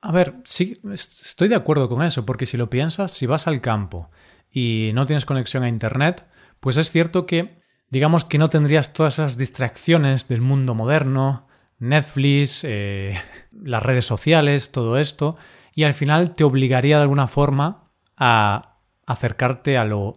A 0.00 0.12
ver, 0.12 0.36
sí, 0.44 0.78
estoy 0.92 1.48
de 1.48 1.56
acuerdo 1.56 1.88
con 1.88 2.02
eso, 2.02 2.24
porque 2.24 2.46
si 2.46 2.56
lo 2.56 2.70
piensas, 2.70 3.10
si 3.10 3.26
vas 3.26 3.48
al 3.48 3.60
campo 3.60 4.10
y 4.50 4.90
no 4.94 5.06
tienes 5.06 5.24
conexión 5.24 5.64
a 5.64 5.68
Internet, 5.68 6.24
pues 6.60 6.76
es 6.76 6.90
cierto 6.90 7.26
que 7.26 7.58
digamos 7.90 8.24
que 8.24 8.38
no 8.38 8.48
tendrías 8.48 8.92
todas 8.92 9.14
esas 9.14 9.36
distracciones 9.36 10.28
del 10.28 10.40
mundo 10.40 10.74
moderno, 10.74 11.48
Netflix, 11.78 12.62
eh, 12.64 13.12
las 13.52 13.82
redes 13.82 14.04
sociales, 14.04 14.70
todo 14.70 14.98
esto, 14.98 15.36
y 15.74 15.84
al 15.84 15.94
final 15.94 16.32
te 16.32 16.44
obligaría 16.44 16.96
de 16.96 17.02
alguna 17.02 17.26
forma 17.26 17.90
a 18.16 18.76
acercarte 19.06 19.78
a 19.78 19.84
lo 19.84 20.14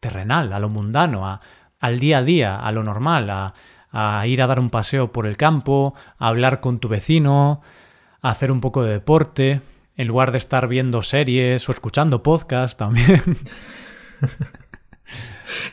terrenal, 0.00 0.52
a 0.52 0.58
lo 0.58 0.68
mundano, 0.68 1.40
al 1.78 1.98
día 1.98 2.18
a 2.18 2.22
día, 2.22 2.56
a 2.56 2.72
lo 2.72 2.82
normal, 2.82 3.30
a, 3.30 3.54
a 3.90 4.26
ir 4.26 4.42
a 4.42 4.46
dar 4.46 4.60
un 4.60 4.70
paseo 4.70 5.12
por 5.12 5.26
el 5.26 5.36
campo, 5.36 5.94
a 6.18 6.28
hablar 6.28 6.60
con 6.60 6.78
tu 6.78 6.88
vecino, 6.88 7.62
hacer 8.30 8.50
un 8.50 8.60
poco 8.60 8.82
de 8.82 8.92
deporte, 8.92 9.60
en 9.96 10.08
lugar 10.08 10.32
de 10.32 10.38
estar 10.38 10.66
viendo 10.66 11.02
series 11.02 11.68
o 11.68 11.72
escuchando 11.72 12.22
podcasts 12.22 12.76
también. 12.76 13.22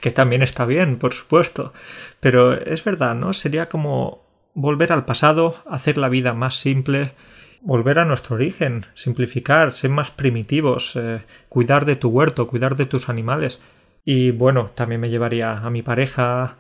que 0.02 0.12
también 0.12 0.42
está 0.42 0.66
bien, 0.66 0.98
por 0.98 1.14
supuesto. 1.14 1.74
Pero 2.20 2.54
es 2.54 2.84
verdad, 2.84 3.16
¿no? 3.16 3.34
Sería 3.34 3.66
como 3.66 4.26
volver 4.54 4.92
al 4.92 5.06
pasado, 5.06 5.64
hacer 5.70 5.98
la 5.98 6.10
vida 6.10 6.34
más 6.34 6.56
simple, 6.56 7.14
volver 7.62 8.00
a 8.00 8.06
nuestro 8.06 8.36
origen, 8.36 8.86
simplificar, 8.96 9.72
ser 9.72 9.92
más 9.92 10.12
primitivos, 10.12 10.96
eh, 10.96 11.22
cuidar 11.48 11.86
de 11.86 11.96
tu 11.96 12.10
huerto, 12.10 12.48
cuidar 12.48 12.76
de 12.76 12.86
tus 12.86 13.08
animales. 13.08 13.62
Y 14.04 14.32
bueno, 14.32 14.72
también 14.76 15.00
me 15.00 15.10
llevaría 15.10 15.58
a 15.58 15.70
mi 15.70 15.84
pareja, 15.84 16.58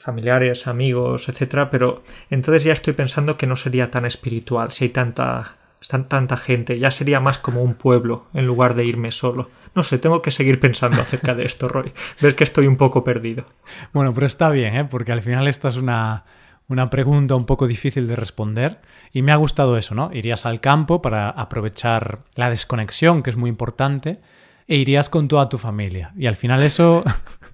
familiares, 0.00 0.66
amigos, 0.66 1.28
etcétera, 1.28 1.70
pero 1.70 2.02
entonces 2.30 2.64
ya 2.64 2.72
estoy 2.72 2.94
pensando 2.94 3.36
que 3.36 3.46
no 3.46 3.54
sería 3.54 3.90
tan 3.90 4.06
espiritual 4.06 4.72
si 4.72 4.84
hay 4.84 4.90
tanta 4.90 5.56
tanta 6.08 6.36
gente, 6.36 6.78
ya 6.78 6.90
sería 6.90 7.20
más 7.20 7.38
como 7.38 7.62
un 7.62 7.74
pueblo 7.74 8.26
en 8.34 8.46
lugar 8.46 8.74
de 8.74 8.84
irme 8.84 9.12
solo. 9.12 9.50
No 9.74 9.82
sé, 9.82 9.98
tengo 9.98 10.20
que 10.20 10.30
seguir 10.30 10.60
pensando 10.60 11.00
acerca 11.00 11.34
de 11.34 11.46
esto, 11.46 11.68
Roy. 11.68 11.92
Ves 12.20 12.34
que 12.34 12.44
estoy 12.44 12.66
un 12.66 12.76
poco 12.76 13.02
perdido. 13.02 13.46
Bueno, 13.92 14.12
pero 14.12 14.26
está 14.26 14.50
bien, 14.50 14.76
¿eh? 14.76 14.84
porque 14.84 15.12
al 15.12 15.22
final 15.22 15.48
esta 15.48 15.68
es 15.68 15.76
una, 15.76 16.24
una 16.68 16.90
pregunta 16.90 17.34
un 17.34 17.46
poco 17.46 17.66
difícil 17.66 18.06
de 18.08 18.16
responder 18.16 18.80
y 19.12 19.22
me 19.22 19.32
ha 19.32 19.36
gustado 19.36 19.78
eso, 19.78 19.94
¿no? 19.94 20.10
Irías 20.12 20.44
al 20.44 20.60
campo 20.60 21.00
para 21.00 21.30
aprovechar 21.30 22.20
la 22.34 22.50
desconexión, 22.50 23.22
que 23.22 23.30
es 23.30 23.36
muy 23.36 23.48
importante, 23.48 24.20
e 24.68 24.76
irías 24.76 25.08
con 25.08 25.28
toda 25.28 25.48
tu 25.48 25.58
familia. 25.58 26.12
Y 26.16 26.26
al 26.26 26.36
final 26.36 26.62
eso 26.62 27.02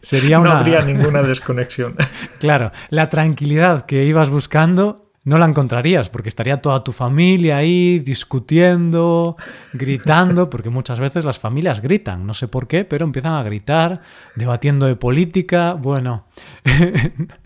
sería 0.00 0.38
una... 0.40 0.54
No 0.54 0.58
habría 0.58 0.80
ninguna 0.80 1.22
desconexión. 1.22 1.96
claro, 2.38 2.72
la 2.90 3.08
tranquilidad 3.08 3.86
que 3.86 4.04
ibas 4.04 4.30
buscando 4.30 5.04
no 5.24 5.38
la 5.38 5.46
encontrarías 5.46 6.10
porque 6.10 6.28
estaría 6.28 6.58
toda 6.58 6.84
tu 6.84 6.92
familia 6.92 7.56
ahí 7.56 7.98
discutiendo, 7.98 9.36
gritando, 9.72 10.50
porque 10.50 10.68
muchas 10.68 11.00
veces 11.00 11.24
las 11.24 11.38
familias 11.38 11.80
gritan, 11.80 12.26
no 12.26 12.34
sé 12.34 12.46
por 12.46 12.68
qué, 12.68 12.84
pero 12.84 13.04
empiezan 13.04 13.32
a 13.32 13.42
gritar, 13.42 14.02
debatiendo 14.36 14.86
de 14.86 14.96
política, 14.96 15.72
bueno. 15.72 16.26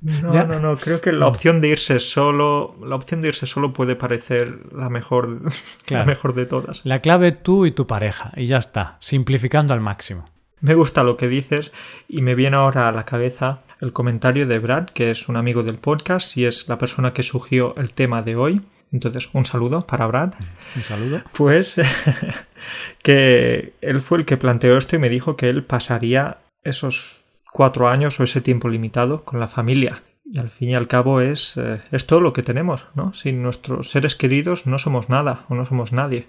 no, 0.03 0.45
no, 0.45 0.61
no, 0.61 0.77
creo 0.77 1.01
que 1.01 1.13
la 1.13 1.29
opción 1.29 1.61
de 1.61 1.69
irse 1.69 2.01
solo, 2.01 2.77
la 2.85 2.97
opción 2.97 3.23
de 3.23 3.29
irse 3.29 3.47
solo 3.47 3.73
puede 3.73 3.95
parecer 3.95 4.59
la 4.75 4.89
mejor, 4.89 5.43
la 5.89 6.05
mejor 6.05 6.35
de 6.35 6.47
todas. 6.47 6.85
La 6.85 7.01
clave 7.01 7.33
tú 7.33 7.65
y 7.65 7.71
tu 7.71 7.87
pareja, 7.87 8.33
y 8.37 8.47
ya 8.47 8.57
está, 8.59 8.97
simplificando 8.99 9.73
al 9.73 9.81
máximo. 9.81 10.29
Me 10.61 10.75
gusta 10.75 11.05
lo 11.05 11.17
que 11.17 11.29
dices 11.29 11.73
y 12.09 12.23
me 12.23 12.35
viene 12.35 12.57
ahora 12.57 12.89
a 12.89 12.93
la 12.93 13.05
cabeza 13.05 13.61
el 13.81 13.93
comentario 13.93 14.47
de 14.47 14.59
Brad, 14.59 14.87
que 14.87 15.11
es 15.11 15.29
un 15.29 15.37
amigo 15.37 15.63
del 15.63 15.79
podcast 15.79 16.37
y 16.37 16.47
es 16.47 16.69
la 16.69 16.79
persona 16.79 17.13
que 17.13 17.23
sugirió 17.23 17.77
el 17.77 17.93
tema 17.93 18.23
de 18.23 18.37
hoy. 18.37 18.61
Entonces, 18.91 19.29
un 19.33 19.45
saludo 19.45 19.87
para 19.87 20.07
Brad. 20.07 20.35
Un 20.75 20.83
saludo. 20.83 21.23
Pues 21.37 21.77
que 23.03 23.75
él 23.81 24.01
fue 24.01 24.19
el 24.19 24.25
que 24.25 24.37
planteó 24.37 24.77
esto 24.77 24.97
y 24.97 24.99
me 24.99 25.11
dijo 25.11 25.37
que 25.37 25.49
él 25.49 25.63
pasaría 25.63 26.39
esos 26.65 27.27
cuatro 27.53 27.89
años 27.89 28.19
o 28.19 28.25
ese 28.25 28.41
tiempo 28.41 28.69
limitado 28.69 29.25
con 29.25 29.41
la 29.41 29.49
familia. 29.49 30.03
Y 30.25 30.39
al 30.39 30.51
fin 30.51 30.71
y 30.71 30.75
al 30.75 30.89
cabo 30.89 31.21
es, 31.21 31.57
eh, 31.57 31.81
es 31.91 32.07
todo 32.07 32.21
lo 32.21 32.33
que 32.33 32.43
tenemos, 32.43 32.85
¿no? 32.95 33.15
Sin 33.15 33.43
nuestros 33.43 33.91
seres 33.91 34.15
queridos 34.15 34.67
no 34.67 34.79
somos 34.79 35.09
nada 35.09 35.45
o 35.49 35.55
no 35.55 35.65
somos 35.65 35.93
nadie. 35.93 36.27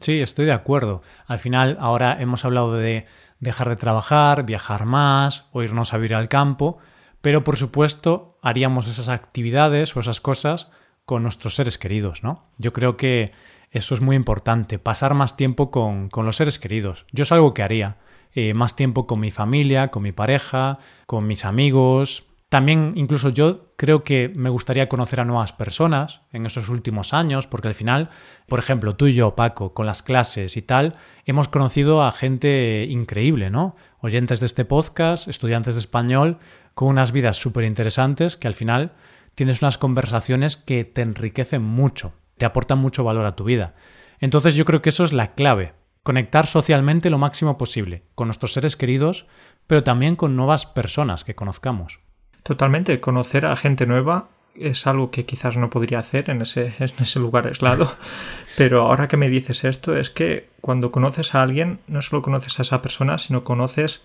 Sí, 0.00 0.20
estoy 0.20 0.46
de 0.46 0.52
acuerdo. 0.52 1.02
Al 1.26 1.38
final, 1.38 1.76
ahora 1.80 2.20
hemos 2.20 2.44
hablado 2.44 2.72
de 2.72 3.06
dejar 3.38 3.68
de 3.68 3.76
trabajar, 3.76 4.44
viajar 4.44 4.84
más 4.84 5.46
o 5.52 5.62
irnos 5.62 5.94
a 5.94 5.96
vivir 5.96 6.14
al 6.14 6.28
campo, 6.28 6.78
pero 7.20 7.44
por 7.44 7.56
supuesto 7.56 8.38
haríamos 8.42 8.88
esas 8.88 9.08
actividades 9.08 9.96
o 9.96 10.00
esas 10.00 10.20
cosas 10.20 10.70
con 11.04 11.22
nuestros 11.22 11.54
seres 11.54 11.78
queridos, 11.78 12.22
¿no? 12.22 12.46
Yo 12.58 12.72
creo 12.72 12.96
que 12.96 13.32
eso 13.70 13.94
es 13.94 14.00
muy 14.00 14.16
importante, 14.16 14.78
pasar 14.80 15.14
más 15.14 15.36
tiempo 15.36 15.70
con, 15.70 16.08
con 16.08 16.26
los 16.26 16.36
seres 16.36 16.58
queridos. 16.58 17.06
Yo 17.12 17.22
es 17.22 17.32
algo 17.32 17.54
que 17.54 17.62
haría. 17.62 17.96
Eh, 18.32 18.54
más 18.54 18.76
tiempo 18.76 19.06
con 19.06 19.18
mi 19.18 19.32
familia, 19.32 19.88
con 19.88 20.04
mi 20.04 20.12
pareja, 20.12 20.78
con 21.06 21.26
mis 21.26 21.44
amigos, 21.44 22.29
también 22.50 22.94
incluso 22.96 23.28
yo 23.28 23.72
creo 23.76 24.02
que 24.02 24.28
me 24.28 24.50
gustaría 24.50 24.88
conocer 24.88 25.20
a 25.20 25.24
nuevas 25.24 25.52
personas 25.52 26.22
en 26.32 26.46
esos 26.46 26.68
últimos 26.68 27.14
años, 27.14 27.46
porque 27.46 27.68
al 27.68 27.74
final, 27.74 28.10
por 28.48 28.58
ejemplo, 28.58 28.96
tú 28.96 29.06
y 29.06 29.14
yo, 29.14 29.36
Paco, 29.36 29.72
con 29.72 29.86
las 29.86 30.02
clases 30.02 30.56
y 30.56 30.62
tal, 30.62 30.90
hemos 31.24 31.46
conocido 31.46 32.02
a 32.02 32.10
gente 32.10 32.86
increíble, 32.90 33.50
¿no? 33.50 33.76
Oyentes 34.00 34.40
de 34.40 34.46
este 34.46 34.64
podcast, 34.64 35.28
estudiantes 35.28 35.76
de 35.76 35.80
español, 35.80 36.38
con 36.74 36.88
unas 36.88 37.12
vidas 37.12 37.36
súper 37.36 37.62
interesantes 37.62 38.36
que 38.36 38.48
al 38.48 38.54
final 38.54 38.94
tienes 39.36 39.62
unas 39.62 39.78
conversaciones 39.78 40.56
que 40.56 40.84
te 40.84 41.02
enriquecen 41.02 41.62
mucho, 41.62 42.14
te 42.36 42.46
aportan 42.46 42.80
mucho 42.80 43.04
valor 43.04 43.26
a 43.26 43.36
tu 43.36 43.44
vida. 43.44 43.76
Entonces 44.18 44.56
yo 44.56 44.64
creo 44.64 44.82
que 44.82 44.88
eso 44.88 45.04
es 45.04 45.12
la 45.12 45.34
clave, 45.34 45.74
conectar 46.02 46.48
socialmente 46.48 47.10
lo 47.10 47.18
máximo 47.18 47.56
posible, 47.56 48.02
con 48.16 48.26
nuestros 48.26 48.54
seres 48.54 48.76
queridos, 48.76 49.26
pero 49.68 49.84
también 49.84 50.16
con 50.16 50.34
nuevas 50.34 50.66
personas 50.66 51.22
que 51.22 51.36
conozcamos. 51.36 52.00
Totalmente, 52.42 53.00
conocer 53.00 53.46
a 53.46 53.56
gente 53.56 53.86
nueva 53.86 54.28
es 54.54 54.86
algo 54.86 55.10
que 55.10 55.26
quizás 55.26 55.56
no 55.56 55.70
podría 55.70 56.00
hacer 56.00 56.30
en 56.30 56.42
ese, 56.42 56.66
en 56.78 56.90
ese 57.00 57.20
lugar 57.20 57.46
aislado, 57.46 57.92
pero 58.56 58.82
ahora 58.82 59.08
que 59.08 59.16
me 59.16 59.28
dices 59.28 59.64
esto 59.64 59.96
es 59.96 60.10
que 60.10 60.48
cuando 60.60 60.90
conoces 60.90 61.34
a 61.34 61.42
alguien 61.42 61.80
no 61.86 62.02
solo 62.02 62.22
conoces 62.22 62.58
a 62.58 62.62
esa 62.62 62.82
persona, 62.82 63.18
sino 63.18 63.44
conoces 63.44 64.02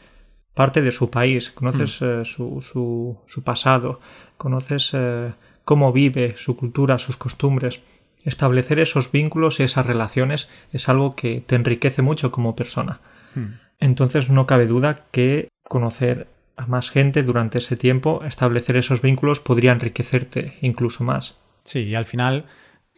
parte 0.54 0.82
de 0.82 0.92
su 0.92 1.10
país, 1.10 1.52
conoces 1.52 2.02
mm. 2.02 2.06
eh, 2.06 2.26
su, 2.26 2.62
su, 2.62 3.20
su, 3.28 3.44
pasado, 3.44 4.00
conoces 4.38 4.92
eh, 4.94 5.34
cómo 5.66 5.92
vive, 5.92 6.36
su 6.38 6.56
cultura, 6.56 6.98
sus 6.98 7.18
costumbres. 7.18 7.82
Establecer 8.24 8.80
esos 8.80 9.12
vínculos 9.12 9.60
y 9.60 9.64
esas 9.64 9.86
relaciones 9.86 10.50
es 10.72 10.90
algo 10.90 11.16
que 11.16 11.44
te 11.46 11.56
enriquece 11.56 12.02
mucho 12.02 12.32
como 12.32 12.56
persona. 12.56 13.02
Mm. 13.36 13.46
Entonces 13.80 14.30
no 14.30 14.48
cabe 14.48 14.66
duda 14.66 15.06
que 15.12 15.50
conocer 15.68 16.28
a 16.58 16.66
más 16.68 16.90
gente 16.90 17.24
durante 17.24 17.58
ese 17.58 17.76
tiempo, 17.76 18.24
establecer 18.24 18.78
esos 18.78 19.02
vínculos 19.02 19.40
podría 19.40 19.72
enriquecerte 19.72 20.58
incluso 20.62 21.04
más. 21.04 21.38
Sí, 21.64 21.80
y 21.80 21.96
al 21.96 22.06
final 22.06 22.46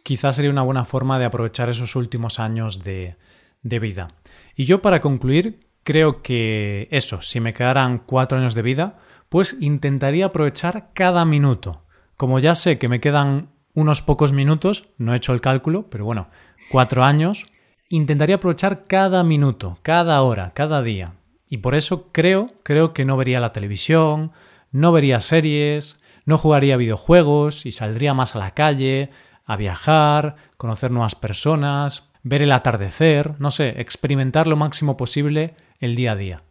quizás 0.02 0.36
sería 0.36 0.50
una 0.50 0.62
buena 0.62 0.84
forma 0.84 1.18
de 1.18 1.24
aprovechar 1.24 1.68
esos 1.68 1.96
últimos 1.96 2.38
años 2.38 2.84
de, 2.84 3.16
de 3.62 3.78
vida. 3.78 4.08
Y 4.54 4.64
yo 4.64 4.80
para 4.82 5.00
concluir, 5.00 5.60
creo 5.82 6.22
que 6.22 6.88
eso, 6.90 7.22
si 7.22 7.40
me 7.40 7.54
quedaran 7.54 7.98
cuatro 7.98 8.38
años 8.38 8.54
de 8.54 8.62
vida, 8.62 8.98
pues 9.28 9.56
intentaría 9.60 10.26
aprovechar 10.26 10.90
cada 10.94 11.24
minuto. 11.24 11.82
Como 12.16 12.38
ya 12.38 12.54
sé 12.54 12.78
que 12.78 12.88
me 12.88 13.00
quedan 13.00 13.50
unos 13.74 14.02
pocos 14.02 14.32
minutos, 14.32 14.88
no 14.98 15.12
he 15.12 15.16
hecho 15.16 15.32
el 15.32 15.40
cálculo, 15.40 15.88
pero 15.88 16.04
bueno, 16.04 16.28
cuatro 16.70 17.04
años, 17.04 17.46
intentaría 17.88 18.36
aprovechar 18.36 18.86
cada 18.86 19.22
minuto, 19.22 19.78
cada 19.82 20.20
hora, 20.22 20.52
cada 20.54 20.82
día. 20.82 21.14
Y 21.48 21.58
por 21.58 21.74
eso 21.74 22.08
creo, 22.12 22.46
creo 22.62 22.92
que 22.92 23.04
no 23.04 23.16
vería 23.16 23.40
la 23.40 23.52
televisión, 23.52 24.32
no 24.70 24.92
vería 24.92 25.20
series, 25.20 25.96
no 26.26 26.38
jugaría 26.38 26.76
videojuegos 26.76 27.64
y 27.64 27.72
saldría 27.72 28.14
más 28.14 28.36
a 28.36 28.38
la 28.38 28.52
calle, 28.52 29.10
a 29.46 29.56
viajar, 29.56 30.36
conocer 30.56 30.90
nuevas 30.90 31.14
personas, 31.14 32.10
ver 32.22 32.42
el 32.42 32.52
atardecer, 32.52 33.32
no 33.38 33.50
sé, 33.50 33.80
experimentar 33.80 34.46
lo 34.46 34.56
máximo 34.56 34.96
posible 34.96 35.54
el 35.80 35.96
día 35.96 36.12
a 36.12 36.16
día. 36.16 36.42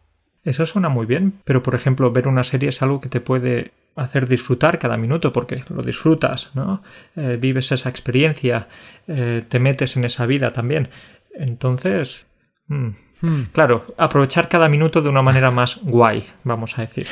Eso 0.44 0.66
suena 0.66 0.88
muy 0.88 1.06
bien, 1.06 1.34
pero 1.44 1.62
por 1.62 1.74
ejemplo 1.74 2.10
ver 2.10 2.26
una 2.26 2.44
serie 2.44 2.70
es 2.70 2.82
algo 2.82 3.00
que 3.00 3.08
te 3.08 3.20
puede 3.20 3.72
hacer 3.96 4.28
disfrutar 4.28 4.78
cada 4.78 4.96
minuto 4.96 5.32
porque 5.32 5.64
lo 5.68 5.82
disfrutas, 5.82 6.50
¿no? 6.54 6.82
Eh, 7.16 7.36
vives 7.38 7.72
esa 7.72 7.88
experiencia, 7.88 8.68
eh, 9.08 9.44
te 9.48 9.58
metes 9.58 9.96
en 9.96 10.04
esa 10.04 10.24
vida 10.26 10.52
también. 10.52 10.88
Entonces, 11.34 12.26
Mm. 12.68 12.88
Hmm. 13.20 13.42
Claro, 13.52 13.86
aprovechar 13.96 14.48
cada 14.48 14.68
minuto 14.68 15.02
de 15.02 15.08
una 15.08 15.22
manera 15.22 15.50
más 15.50 15.80
guay, 15.82 16.24
vamos 16.44 16.78
a 16.78 16.82
decir. 16.82 17.06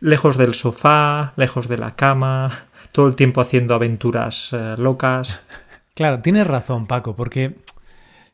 Lejos 0.00 0.36
del 0.36 0.54
sofá, 0.54 1.34
lejos 1.36 1.68
de 1.68 1.78
la 1.78 1.94
cama, 1.94 2.66
todo 2.92 3.06
el 3.06 3.14
tiempo 3.14 3.40
haciendo 3.40 3.74
aventuras 3.74 4.50
eh, 4.52 4.74
locas. 4.78 5.40
Claro, 5.94 6.20
tienes 6.22 6.46
razón, 6.46 6.86
Paco, 6.86 7.14
porque 7.14 7.56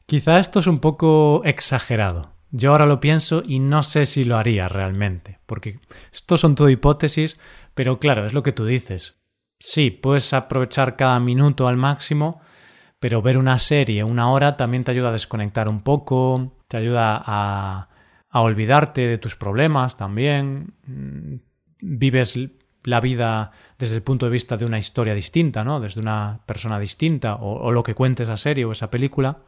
quizá 0.06 0.38
esto 0.38 0.60
es 0.60 0.66
un 0.66 0.78
poco 0.78 1.42
exagerado. 1.44 2.34
Yo 2.50 2.70
ahora 2.70 2.86
lo 2.86 3.00
pienso 3.00 3.42
y 3.44 3.58
no 3.58 3.82
sé 3.82 4.06
si 4.06 4.24
lo 4.24 4.38
haría 4.38 4.68
realmente, 4.68 5.38
porque 5.44 5.80
esto 6.12 6.36
son 6.36 6.54
todo 6.54 6.70
hipótesis, 6.70 7.38
pero 7.74 7.98
claro, 7.98 8.26
es 8.26 8.32
lo 8.32 8.42
que 8.42 8.52
tú 8.52 8.64
dices. 8.64 9.20
Sí, 9.58 9.90
puedes 9.90 10.32
aprovechar 10.32 10.96
cada 10.96 11.18
minuto 11.20 11.68
al 11.68 11.76
máximo, 11.76 12.40
pero 13.00 13.22
ver 13.22 13.36
una 13.36 13.58
serie 13.58 14.04
una 14.04 14.30
hora 14.30 14.56
también 14.56 14.84
te 14.84 14.92
ayuda 14.92 15.10
a 15.10 15.12
desconectar 15.12 15.68
un 15.68 15.82
poco, 15.82 16.57
te 16.68 16.76
ayuda 16.76 17.22
a, 17.24 17.88
a 18.30 18.40
olvidarte 18.40 19.06
de 19.06 19.18
tus 19.18 19.36
problemas 19.36 19.96
también. 19.96 20.74
Mm, 20.86 21.36
vives 21.80 22.38
la 22.84 23.00
vida 23.00 23.50
desde 23.78 23.96
el 23.96 24.02
punto 24.02 24.26
de 24.26 24.32
vista 24.32 24.56
de 24.56 24.64
una 24.64 24.78
historia 24.78 25.14
distinta, 25.14 25.64
¿no? 25.64 25.80
Desde 25.80 26.00
una 26.00 26.40
persona 26.46 26.78
distinta 26.78 27.34
o, 27.36 27.60
o 27.60 27.72
lo 27.72 27.82
que 27.82 27.94
cuente 27.94 28.22
esa 28.22 28.36
serie 28.36 28.64
o 28.64 28.72
esa 28.72 28.90
película. 28.90 29.38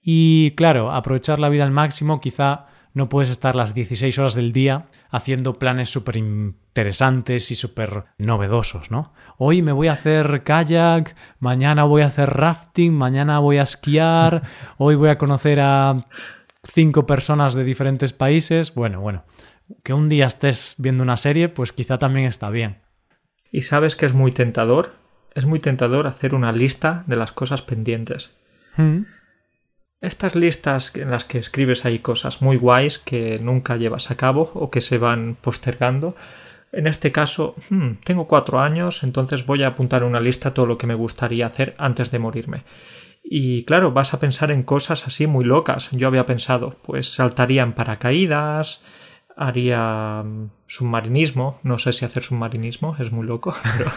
Y 0.00 0.52
claro, 0.52 0.92
aprovechar 0.92 1.38
la 1.38 1.48
vida 1.48 1.64
al 1.64 1.70
máximo 1.70 2.20
quizá 2.20 2.66
no 2.94 3.08
puedes 3.08 3.28
estar 3.28 3.56
las 3.56 3.74
16 3.74 4.18
horas 4.20 4.34
del 4.34 4.52
día 4.52 4.86
haciendo 5.10 5.58
planes 5.58 5.90
súper 5.90 6.16
interesantes 6.16 7.50
y 7.50 7.56
súper 7.56 8.04
novedosos, 8.18 8.90
¿no? 8.92 9.12
Hoy 9.36 9.62
me 9.62 9.72
voy 9.72 9.88
a 9.88 9.94
hacer 9.94 10.44
kayak, 10.44 11.16
mañana 11.40 11.82
voy 11.82 12.02
a 12.02 12.06
hacer 12.06 12.30
rafting, 12.30 12.94
mañana 12.94 13.40
voy 13.40 13.58
a 13.58 13.62
esquiar, 13.62 14.42
hoy 14.78 14.94
voy 14.94 15.10
a 15.10 15.18
conocer 15.18 15.58
a 15.60 16.06
cinco 16.62 17.04
personas 17.04 17.54
de 17.54 17.64
diferentes 17.64 18.12
países. 18.12 18.72
Bueno, 18.74 19.00
bueno, 19.00 19.24
que 19.82 19.92
un 19.92 20.08
día 20.08 20.26
estés 20.26 20.76
viendo 20.78 21.02
una 21.02 21.16
serie, 21.16 21.48
pues 21.48 21.72
quizá 21.72 21.98
también 21.98 22.26
está 22.26 22.48
bien. 22.48 22.78
¿Y 23.50 23.62
sabes 23.62 23.96
que 23.96 24.06
es 24.06 24.14
muy 24.14 24.30
tentador? 24.30 24.92
Es 25.34 25.46
muy 25.46 25.58
tentador 25.58 26.06
hacer 26.06 26.32
una 26.32 26.52
lista 26.52 27.02
de 27.08 27.16
las 27.16 27.32
cosas 27.32 27.60
pendientes. 27.62 28.36
Mm. 28.76 29.02
Estas 30.04 30.34
listas 30.34 30.94
en 30.96 31.10
las 31.10 31.24
que 31.24 31.38
escribes 31.38 31.86
ahí 31.86 32.00
cosas 32.00 32.42
muy 32.42 32.58
guays 32.58 32.98
que 32.98 33.38
nunca 33.38 33.76
llevas 33.76 34.10
a 34.10 34.16
cabo 34.16 34.52
o 34.54 34.70
que 34.70 34.82
se 34.82 34.98
van 34.98 35.34
postergando. 35.40 36.14
En 36.72 36.86
este 36.86 37.10
caso, 37.10 37.54
hmm, 37.70 37.92
tengo 38.04 38.28
cuatro 38.28 38.60
años, 38.60 39.02
entonces 39.02 39.46
voy 39.46 39.62
a 39.62 39.68
apuntar 39.68 40.02
en 40.02 40.08
una 40.08 40.20
lista 40.20 40.52
todo 40.52 40.66
lo 40.66 40.76
que 40.76 40.86
me 40.86 40.94
gustaría 40.94 41.46
hacer 41.46 41.74
antes 41.78 42.10
de 42.10 42.18
morirme. 42.18 42.64
Y 43.22 43.64
claro, 43.64 43.92
vas 43.92 44.12
a 44.12 44.18
pensar 44.18 44.52
en 44.52 44.62
cosas 44.62 45.06
así 45.06 45.26
muy 45.26 45.46
locas. 45.46 45.90
Yo 45.92 46.08
había 46.08 46.26
pensado, 46.26 46.76
pues 46.82 47.14
saltaría 47.14 47.62
en 47.62 47.72
paracaídas, 47.72 48.82
haría 49.38 50.22
mm, 50.22 50.50
submarinismo. 50.66 51.60
No 51.62 51.78
sé 51.78 51.94
si 51.94 52.04
hacer 52.04 52.22
submarinismo, 52.22 52.94
es 52.98 53.10
muy 53.10 53.26
loco, 53.26 53.54
pero 53.78 53.90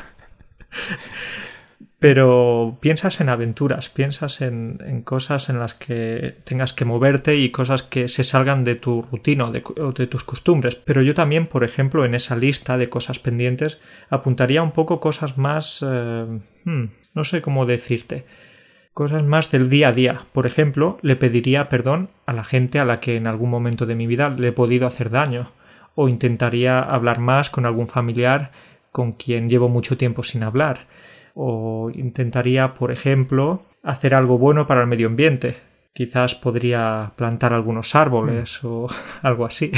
pero 1.99 2.77
piensas 2.79 3.21
en 3.21 3.29
aventuras, 3.29 3.89
piensas 3.89 4.41
en, 4.41 5.01
cosas 5.03 5.49
en 5.49 5.57
las 5.57 5.73
que 5.73 6.35
tengas 6.43 6.73
que 6.73 6.85
moverte 6.85 7.37
y 7.37 7.49
cosas 7.49 7.81
que 7.81 8.07
se 8.07 8.23
salgan 8.23 8.63
de 8.63 8.75
tu 8.75 9.01
rutina 9.01 9.45
o 9.45 9.51
de, 9.51 10.07
tus 10.07 10.23
costumbres. 10.23 10.75
Pero 10.75 11.01
yo 11.01 11.15
también, 11.15 11.47
por 11.47 11.63
ejemplo, 11.63 12.05
en 12.05 12.13
esa 12.13 12.35
lista 12.35 12.77
de 12.77 12.89
cosas 12.89 13.17
pendientes, 13.17 13.79
apuntaría 14.09 14.61
un 14.61 14.71
poco 14.71 14.99
cosas 14.99 15.39
más... 15.39 15.83
Eh, 15.87 16.39
hmm, 16.65 16.85
no 17.15 17.23
sé 17.23 17.41
cómo 17.41 17.65
decirte. 17.65 18.25
Cosas 18.93 19.23
más 19.23 19.49
del 19.49 19.67
día 19.67 19.87
a 19.87 19.93
día. 19.93 20.25
Por 20.33 20.45
ejemplo, 20.45 20.99
le 21.01 21.15
pediría 21.15 21.67
perdón 21.67 22.09
a 22.27 22.33
la 22.33 22.43
gente 22.43 22.77
a 22.77 22.85
la 22.85 22.99
que 22.99 23.15
en 23.15 23.25
algún 23.25 23.49
momento 23.49 23.87
de 23.87 23.95
mi 23.95 24.05
vida 24.05 24.29
le 24.29 24.49
he 24.49 24.51
podido 24.51 24.85
hacer 24.85 25.09
daño. 25.09 25.51
O 25.95 26.09
intentaría 26.09 26.79
hablar 26.79 27.19
más 27.19 27.49
con 27.49 27.65
algún 27.65 27.87
familiar 27.87 28.51
con 28.91 29.13
quien 29.13 29.49
llevo 29.49 29.67
mucho 29.67 29.97
tiempo 29.97 30.21
sin 30.21 30.43
hablar 30.43 30.85
o 31.37 31.91
intentaría, 31.93 32.73
por 32.73 32.91
ejemplo, 32.91 33.63
hacer 33.83 34.15
algo 34.15 34.39
bueno 34.39 34.65
para 34.65 34.81
el 34.81 34.87
medio 34.87 35.07
ambiente. 35.07 35.57
Quizás 35.93 36.33
podría 36.33 37.13
plantar 37.15 37.53
algunos 37.53 37.93
árboles 37.93 38.59
mm. 38.63 38.67
o 38.67 38.87
algo 39.21 39.45
así. 39.45 39.71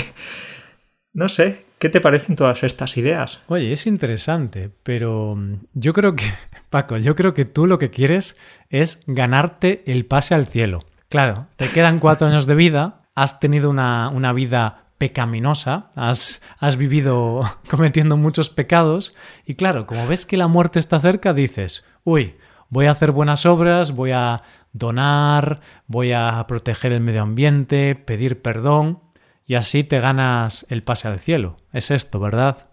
No 1.11 1.27
sé, 1.27 1.65
¿qué 1.77 1.89
te 1.89 1.99
parecen 1.99 2.37
todas 2.37 2.63
estas 2.63 2.95
ideas? 2.95 3.41
Oye, 3.47 3.73
es 3.73 3.87
interesante, 3.87 4.71
pero 4.83 5.35
mm, 5.35 5.65
yo 5.73 5.91
creo 5.91 6.15
que, 6.15 6.25
Paco, 6.69 6.97
yo 6.97 7.15
creo 7.15 7.33
que 7.33 7.45
tú 7.45 7.67
lo 7.67 7.77
que 7.77 7.89
quieres 7.89 8.37
es 8.69 9.03
ganarte 9.05 9.83
el 9.85 10.05
pase 10.05 10.35
al 10.35 10.47
cielo. 10.47 10.79
Claro, 11.09 11.47
te 11.57 11.67
quedan 11.69 11.99
cuatro 11.99 12.27
años 12.27 12.45
de 12.45 12.55
vida, 12.55 13.09
has 13.15 13.39
tenido 13.39 13.69
una, 13.69 14.09
una 14.09 14.31
vida 14.31 14.88
pecaminosa, 14.99 15.89
has, 15.95 16.43
has 16.59 16.77
vivido 16.77 17.41
cometiendo 17.69 18.17
muchos 18.17 18.51
pecados 18.51 19.15
y 19.45 19.55
claro, 19.55 19.87
como 19.87 20.05
ves 20.05 20.27
que 20.27 20.37
la 20.37 20.47
muerte 20.47 20.77
está 20.77 20.99
cerca, 20.99 21.33
dices, 21.33 21.83
uy, 22.03 22.35
voy 22.69 22.85
a 22.85 22.91
hacer 22.91 23.11
buenas 23.11 23.47
obras, 23.47 23.93
voy 23.93 24.11
a 24.11 24.43
donar, 24.73 25.62
voy 25.88 26.12
a 26.12 26.45
proteger 26.47 26.93
el 26.93 27.01
medio 27.01 27.23
ambiente, 27.23 27.95
pedir 27.95 28.43
perdón 28.43 28.99
y 29.47 29.55
así 29.55 29.83
te 29.83 29.99
ganas 29.99 30.67
el 30.69 30.83
pase 30.83 31.07
al 31.07 31.19
cielo. 31.19 31.57
Es 31.73 31.89
esto, 31.89 32.19
¿verdad? 32.19 32.69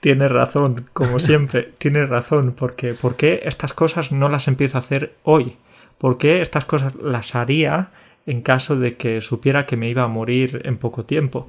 Tienes 0.00 0.30
razón, 0.30 0.90
como 0.92 1.18
siempre, 1.18 1.72
tienes 1.78 2.08
razón, 2.08 2.52
porque 2.52 2.92
¿por 2.92 3.16
qué 3.16 3.42
estas 3.44 3.72
cosas 3.72 4.12
no 4.12 4.28
las 4.28 4.48
empiezo 4.48 4.76
a 4.76 4.80
hacer 4.80 5.14
hoy? 5.22 5.56
¿Por 5.96 6.18
qué 6.18 6.40
estas 6.40 6.64
cosas 6.64 6.94
las 6.96 7.34
haría 7.34 7.90
en 8.26 8.42
caso 8.42 8.76
de 8.76 8.96
que 8.96 9.20
supiera 9.20 9.66
que 9.66 9.76
me 9.76 9.88
iba 9.88 10.02
a 10.02 10.08
morir 10.08 10.62
en 10.64 10.78
poco 10.78 11.04
tiempo. 11.04 11.48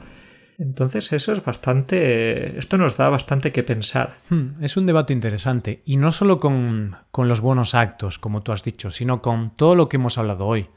Entonces 0.57 1.11
eso 1.11 1.33
es 1.33 1.43
bastante... 1.43 2.57
esto 2.59 2.77
nos 2.77 2.95
da 2.95 3.09
bastante 3.09 3.51
que 3.51 3.63
pensar. 3.63 4.19
Hmm, 4.29 4.63
es 4.63 4.77
un 4.77 4.85
debate 4.85 5.11
interesante 5.13 5.81
y 5.85 5.97
no 5.97 6.11
solo 6.11 6.39
con, 6.39 6.97
con 7.09 7.27
los 7.27 7.41
buenos 7.41 7.73
actos, 7.73 8.19
como 8.19 8.41
tú 8.43 8.51
has 8.51 8.63
dicho, 8.63 8.91
sino 8.91 9.21
con 9.21 9.55
todo 9.55 9.75
lo 9.75 9.89
que 9.89 9.97
hemos 9.97 10.17
hablado 10.17 10.45
hoy. 10.45 10.67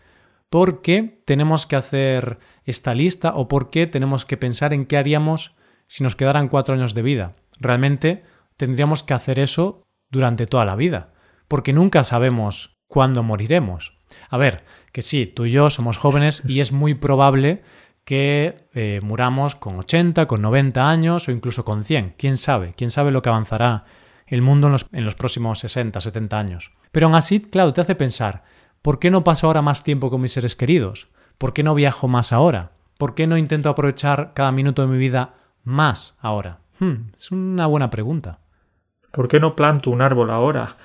¿Por 0.48 0.82
qué 0.82 1.20
tenemos 1.26 1.66
que 1.66 1.76
hacer 1.76 2.38
esta 2.64 2.94
lista 2.94 3.34
o 3.34 3.48
por 3.48 3.70
qué 3.70 3.86
tenemos 3.86 4.24
que 4.24 4.36
pensar 4.36 4.72
en 4.72 4.86
qué 4.86 4.96
haríamos 4.96 5.54
si 5.86 6.02
nos 6.02 6.16
quedaran 6.16 6.48
cuatro 6.48 6.74
años 6.74 6.94
de 6.94 7.02
vida? 7.02 7.36
Realmente 7.58 8.22
tendríamos 8.56 9.02
que 9.02 9.14
hacer 9.14 9.38
eso 9.38 9.82
durante 10.10 10.46
toda 10.46 10.64
la 10.64 10.76
vida, 10.76 11.12
porque 11.48 11.72
nunca 11.72 12.04
sabemos 12.04 12.78
cuándo 12.86 13.22
moriremos. 13.22 13.98
A 14.30 14.38
ver, 14.38 14.62
que 14.94 15.02
sí, 15.02 15.26
tú 15.26 15.44
y 15.44 15.50
yo 15.50 15.70
somos 15.70 15.98
jóvenes 15.98 16.40
y 16.46 16.60
es 16.60 16.70
muy 16.70 16.94
probable 16.94 17.64
que 18.04 18.68
eh, 18.74 19.00
muramos 19.02 19.56
con 19.56 19.76
80, 19.80 20.26
con 20.26 20.40
90 20.40 20.88
años 20.88 21.26
o 21.26 21.32
incluso 21.32 21.64
con 21.64 21.82
100. 21.82 22.14
¿Quién 22.16 22.36
sabe? 22.36 22.74
¿Quién 22.76 22.92
sabe 22.92 23.10
lo 23.10 23.20
que 23.20 23.28
avanzará 23.28 23.86
el 24.28 24.40
mundo 24.40 24.68
en 24.68 25.04
los, 25.04 25.14
próximos 25.16 25.58
60, 25.58 26.00
70 26.00 26.38
años? 26.38 26.70
Pero 26.92 27.06
aún 27.06 27.16
así, 27.16 27.40
claro, 27.40 27.72
te 27.72 27.80
hace 27.80 27.96
pensar, 27.96 28.44
¿por 28.82 29.00
qué 29.00 29.10
no 29.10 29.24
paso 29.24 29.48
ahora 29.48 29.62
más 29.62 29.82
tiempo 29.82 30.10
con 30.10 30.20
mis 30.20 30.30
seres 30.30 30.54
queridos? 30.54 31.08
¿Por 31.38 31.54
qué 31.54 31.64
no 31.64 31.74
viajo 31.74 32.06
más 32.06 32.32
ahora? 32.32 32.70
¿Por 32.96 33.16
qué 33.16 33.26
no 33.26 33.36
intento 33.36 33.70
aprovechar 33.70 34.30
cada 34.32 34.52
minuto 34.52 34.82
de 34.82 34.88
mi 34.88 34.96
vida 34.96 35.34
más 35.64 36.16
ahora? 36.20 36.60
Hmm, 36.78 37.08
es 37.18 37.32
una 37.32 37.66
buena 37.66 37.90
pregunta. 37.90 38.38
¿Por 39.10 39.26
qué 39.26 39.40
no 39.40 39.56
planto 39.56 39.90
un 39.90 40.02
árbol 40.02 40.30
ahora? 40.30 40.76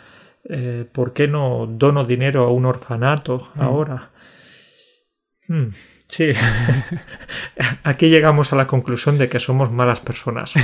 Eh, 0.52 0.90
¿por 0.92 1.14
qué 1.14 1.28
no 1.28 1.68
dono 1.68 2.06
dinero 2.06 2.46
a 2.46 2.52
un 2.52 2.66
orfanato 2.66 3.50
hmm. 3.54 3.62
ahora? 3.62 4.10
Hmm, 5.48 5.68
sí, 6.08 6.32
aquí 7.84 8.10
llegamos 8.10 8.52
a 8.52 8.56
la 8.56 8.66
conclusión 8.66 9.20
de 9.20 9.30
que 9.30 9.40
somos 9.40 9.72
malas 9.72 10.02
personas. 10.02 10.56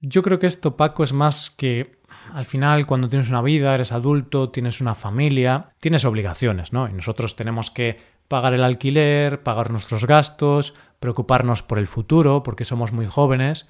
Yo 0.00 0.22
creo 0.22 0.38
que 0.38 0.46
esto, 0.46 0.76
Paco, 0.76 1.02
es 1.02 1.12
más 1.12 1.50
que 1.50 1.98
al 2.32 2.46
final, 2.46 2.86
cuando 2.86 3.08
tienes 3.08 3.28
una 3.28 3.42
vida, 3.42 3.74
eres 3.74 3.92
adulto, 3.92 4.50
tienes 4.50 4.80
una 4.80 4.94
familia, 4.94 5.72
tienes 5.80 6.04
obligaciones, 6.04 6.72
¿no? 6.72 6.88
Y 6.88 6.92
nosotros 6.92 7.36
tenemos 7.36 7.70
que 7.70 7.98
pagar 8.28 8.54
el 8.54 8.64
alquiler, 8.64 9.42
pagar 9.42 9.70
nuestros 9.70 10.06
gastos, 10.06 10.74
preocuparnos 11.00 11.62
por 11.62 11.78
el 11.78 11.86
futuro, 11.86 12.42
porque 12.42 12.64
somos 12.64 12.92
muy 12.92 13.06
jóvenes. 13.06 13.68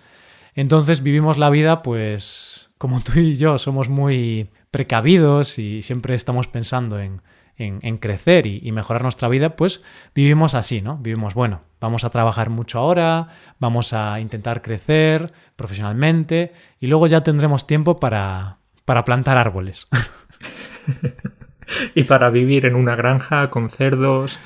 Entonces 0.55 1.03
vivimos 1.03 1.37
la 1.37 1.51
vida, 1.51 1.83
pues, 1.83 2.71
como 2.85 3.01
tú 3.01 3.19
y 3.19 3.35
yo 3.35 3.57
somos 3.57 3.89
muy 3.89 4.51
precavidos 4.71 5.59
y 5.59 5.81
siempre 5.81 6.15
estamos 6.15 6.49
pensando 6.49 7.01
en, 7.01 7.23
crecer 7.99 8.47
y, 8.47 8.71
mejorar 8.73 9.01
nuestra 9.01 9.27
vida, 9.27 9.57
pues 9.57 9.83
vivimos 10.15 10.55
así, 10.55 10.83
¿no? 10.83 10.99
Vivimos, 10.99 11.33
bueno, 11.33 11.63
vamos 11.81 12.05
a 12.05 12.11
trabajar 12.11 12.51
mucho 12.51 12.79
ahora, 12.79 13.29
vamos 13.59 13.95
a 13.95 14.21
intentar 14.21 14.61
crecer 14.61 15.33
profesionalmente 15.57 16.53
y 16.79 16.89
luego 16.89 17.07
ya 17.07 17.23
tendremos 17.23 17.67
tiempo 17.67 17.99
para, 17.99 18.59
plantar 18.85 19.39
árboles. 19.39 19.87
y 21.95 22.03
para 22.03 22.29
vivir 22.29 22.67
en 22.67 22.75
una 22.75 22.97
granja 22.97 23.49
con 23.49 23.71
cerdos, 23.71 24.39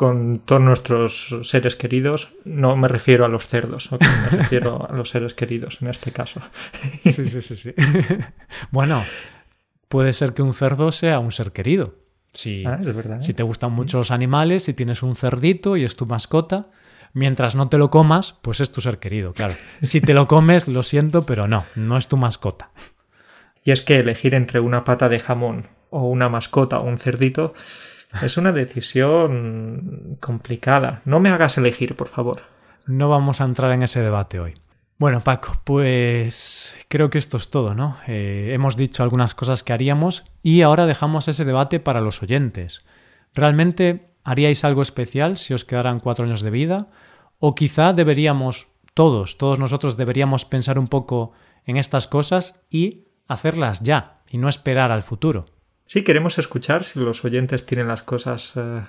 con 0.00 0.38
todos 0.46 0.62
nuestros 0.62 1.36
seres 1.42 1.76
queridos, 1.76 2.32
no 2.46 2.74
me 2.74 2.88
refiero 2.88 3.26
a 3.26 3.28
los 3.28 3.46
cerdos, 3.46 3.92
me 3.92 4.38
refiero 4.38 4.88
a 4.88 4.94
los 4.94 5.10
seres 5.10 5.34
queridos 5.34 5.82
en 5.82 5.88
este 5.88 6.10
caso. 6.10 6.40
Sí, 7.00 7.26
sí, 7.26 7.42
sí, 7.42 7.54
sí. 7.54 7.74
Bueno, 8.70 9.04
puede 9.90 10.14
ser 10.14 10.32
que 10.32 10.40
un 10.40 10.54
cerdo 10.54 10.90
sea 10.90 11.18
un 11.18 11.32
ser 11.32 11.52
querido. 11.52 11.96
Si, 12.32 12.64
ah, 12.64 12.80
¿eh? 12.82 13.20
si 13.20 13.34
te 13.34 13.42
gustan 13.42 13.72
mucho 13.72 13.98
los 13.98 14.10
animales, 14.10 14.62
si 14.62 14.72
tienes 14.72 15.02
un 15.02 15.14
cerdito 15.16 15.76
y 15.76 15.84
es 15.84 15.96
tu 15.96 16.06
mascota, 16.06 16.70
mientras 17.12 17.54
no 17.54 17.68
te 17.68 17.76
lo 17.76 17.90
comas, 17.90 18.38
pues 18.40 18.60
es 18.60 18.72
tu 18.72 18.80
ser 18.80 19.00
querido, 19.00 19.34
claro. 19.34 19.52
Si 19.82 20.00
te 20.00 20.14
lo 20.14 20.26
comes, 20.26 20.66
lo 20.66 20.82
siento, 20.82 21.26
pero 21.26 21.46
no, 21.46 21.66
no 21.74 21.98
es 21.98 22.06
tu 22.06 22.16
mascota. 22.16 22.70
Y 23.64 23.72
es 23.72 23.82
que 23.82 23.98
elegir 23.98 24.34
entre 24.34 24.60
una 24.60 24.82
pata 24.82 25.10
de 25.10 25.20
jamón 25.20 25.68
o 25.90 26.08
una 26.08 26.30
mascota 26.30 26.78
o 26.78 26.84
un 26.84 26.96
cerdito 26.96 27.52
es 28.22 28.36
una 28.36 28.52
decisión 28.52 30.16
complicada. 30.20 31.02
No 31.04 31.20
me 31.20 31.30
hagas 31.30 31.58
elegir, 31.58 31.96
por 31.96 32.08
favor. 32.08 32.42
No 32.86 33.08
vamos 33.08 33.40
a 33.40 33.44
entrar 33.44 33.72
en 33.72 33.82
ese 33.82 34.00
debate 34.00 34.40
hoy. 34.40 34.54
Bueno, 34.98 35.24
Paco, 35.24 35.60
pues 35.64 36.76
creo 36.88 37.08
que 37.08 37.18
esto 37.18 37.38
es 37.38 37.50
todo, 37.50 37.74
¿no? 37.74 37.96
Eh, 38.06 38.50
hemos 38.52 38.76
dicho 38.76 39.02
algunas 39.02 39.34
cosas 39.34 39.62
que 39.62 39.72
haríamos 39.72 40.24
y 40.42 40.60
ahora 40.60 40.86
dejamos 40.86 41.28
ese 41.28 41.44
debate 41.44 41.80
para 41.80 42.02
los 42.02 42.22
oyentes. 42.22 42.84
¿Realmente 43.32 44.10
¿Haríais 44.22 44.64
algo 44.64 44.82
especial 44.82 45.38
si 45.38 45.54
os 45.54 45.64
quedaran 45.64 46.00
cuatro 46.00 46.24
años 46.24 46.42
de 46.42 46.50
vida? 46.50 46.88
¿O 47.38 47.54
quizá 47.54 47.92
deberíamos, 47.92 48.68
todos, 48.94 49.38
todos 49.38 49.58
nosotros 49.58 49.96
deberíamos 49.96 50.44
pensar 50.44 50.78
un 50.78 50.88
poco 50.88 51.32
en 51.64 51.76
estas 51.76 52.06
cosas 52.06 52.62
y 52.70 53.08
hacerlas 53.28 53.80
ya 53.80 54.20
y 54.28 54.38
no 54.38 54.48
esperar 54.48 54.92
al 54.92 55.02
futuro? 55.02 55.46
Sí, 55.92 56.04
queremos 56.04 56.38
escuchar 56.38 56.84
si 56.84 57.00
los 57.00 57.24
oyentes 57.24 57.66
tienen 57.66 57.88
las 57.88 58.04
cosas 58.04 58.52
eh, 58.54 58.82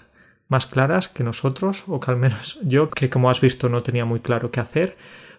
más 0.50 0.68
claras 0.68 1.08
que 1.08 1.24
nosotros, 1.24 1.84
o 1.88 2.00
que 2.00 2.12
al 2.12 2.18
menos 2.18 2.60
yo, 2.64 2.92
que 2.92 3.10
como 3.10 3.32
has 3.32 3.42
visto 3.42 3.70
no 3.70 3.82
tenía 3.82 4.06
muy 4.06 4.20
claro 4.20 4.52
qué 4.52 4.60
hacer. 4.60 4.98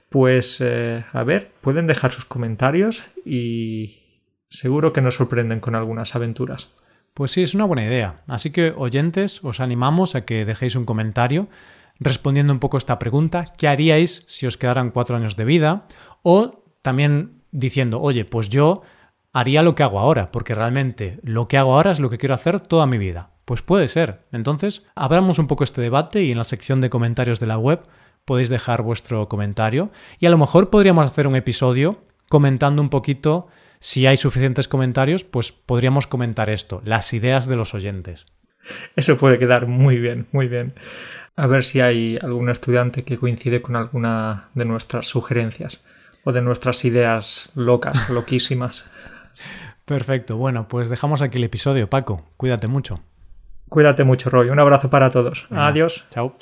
Pues 0.08 0.60
eh, 0.60 1.04
a 1.12 1.22
ver, 1.22 1.52
pueden 1.60 1.86
dejar 1.86 2.10
sus 2.10 2.24
comentarios 2.24 3.04
y 3.24 4.00
seguro 4.48 4.92
que 4.92 5.02
nos 5.02 5.14
sorprenden 5.14 5.60
con 5.60 5.76
algunas 5.76 6.16
aventuras. 6.16 6.72
Pues 7.14 7.30
sí, 7.30 7.42
es 7.42 7.54
una 7.54 7.64
buena 7.64 7.84
idea. 7.84 8.24
Así 8.26 8.50
que, 8.50 8.74
oyentes, 8.76 9.38
os 9.44 9.60
animamos 9.60 10.16
a 10.16 10.24
que 10.24 10.44
dejéis 10.44 10.74
un 10.74 10.84
comentario 10.84 11.48
respondiendo 12.00 12.52
un 12.52 12.58
poco 12.58 12.76
esta 12.76 12.98
pregunta, 12.98 13.52
¿qué 13.56 13.68
haríais 13.68 14.24
si 14.26 14.48
os 14.48 14.56
quedaran 14.56 14.90
cuatro 14.90 15.14
años 15.14 15.36
de 15.36 15.44
vida? 15.44 15.86
O 16.24 16.64
también 16.82 17.44
diciendo, 17.52 18.00
oye, 18.00 18.24
pues 18.24 18.48
yo 18.48 18.82
haría 19.32 19.62
lo 19.62 19.74
que 19.74 19.82
hago 19.82 19.98
ahora, 19.98 20.28
porque 20.30 20.54
realmente 20.54 21.18
lo 21.22 21.48
que 21.48 21.58
hago 21.58 21.74
ahora 21.74 21.90
es 21.90 22.00
lo 22.00 22.10
que 22.10 22.18
quiero 22.18 22.34
hacer 22.34 22.60
toda 22.60 22.86
mi 22.86 22.98
vida. 22.98 23.30
Pues 23.44 23.62
puede 23.62 23.88
ser. 23.88 24.20
Entonces, 24.32 24.86
abramos 24.94 25.38
un 25.38 25.46
poco 25.46 25.64
este 25.64 25.82
debate 25.82 26.22
y 26.22 26.32
en 26.32 26.38
la 26.38 26.44
sección 26.44 26.80
de 26.80 26.90
comentarios 26.90 27.40
de 27.40 27.46
la 27.46 27.58
web 27.58 27.80
podéis 28.24 28.48
dejar 28.48 28.82
vuestro 28.82 29.28
comentario 29.28 29.90
y 30.18 30.26
a 30.26 30.30
lo 30.30 30.38
mejor 30.38 30.70
podríamos 30.70 31.06
hacer 31.06 31.26
un 31.26 31.34
episodio 31.34 32.04
comentando 32.28 32.80
un 32.80 32.88
poquito 32.88 33.48
si 33.80 34.06
hay 34.06 34.16
suficientes 34.16 34.68
comentarios, 34.68 35.24
pues 35.24 35.50
podríamos 35.50 36.06
comentar 36.06 36.48
esto, 36.50 36.82
las 36.84 37.12
ideas 37.12 37.48
de 37.48 37.56
los 37.56 37.74
oyentes. 37.74 38.26
Eso 38.94 39.18
puede 39.18 39.40
quedar 39.40 39.66
muy 39.66 39.98
bien, 39.98 40.28
muy 40.30 40.46
bien. 40.46 40.74
A 41.34 41.48
ver 41.48 41.64
si 41.64 41.80
hay 41.80 42.16
algún 42.22 42.48
estudiante 42.48 43.02
que 43.02 43.18
coincide 43.18 43.60
con 43.60 43.74
alguna 43.74 44.50
de 44.54 44.66
nuestras 44.66 45.06
sugerencias 45.06 45.80
o 46.22 46.32
de 46.32 46.42
nuestras 46.42 46.84
ideas 46.84 47.50
locas, 47.54 48.08
loquísimas. 48.10 48.86
Perfecto. 49.84 50.36
Bueno, 50.36 50.68
pues 50.68 50.88
dejamos 50.88 51.22
aquí 51.22 51.38
el 51.38 51.44
episodio, 51.44 51.88
Paco. 51.88 52.24
Cuídate 52.36 52.68
mucho. 52.68 53.00
Cuídate 53.68 54.04
mucho, 54.04 54.30
Roy. 54.30 54.50
Un 54.50 54.60
abrazo 54.60 54.90
para 54.90 55.10
todos. 55.10 55.46
Adiós. 55.50 56.06
Chao. 56.10 56.36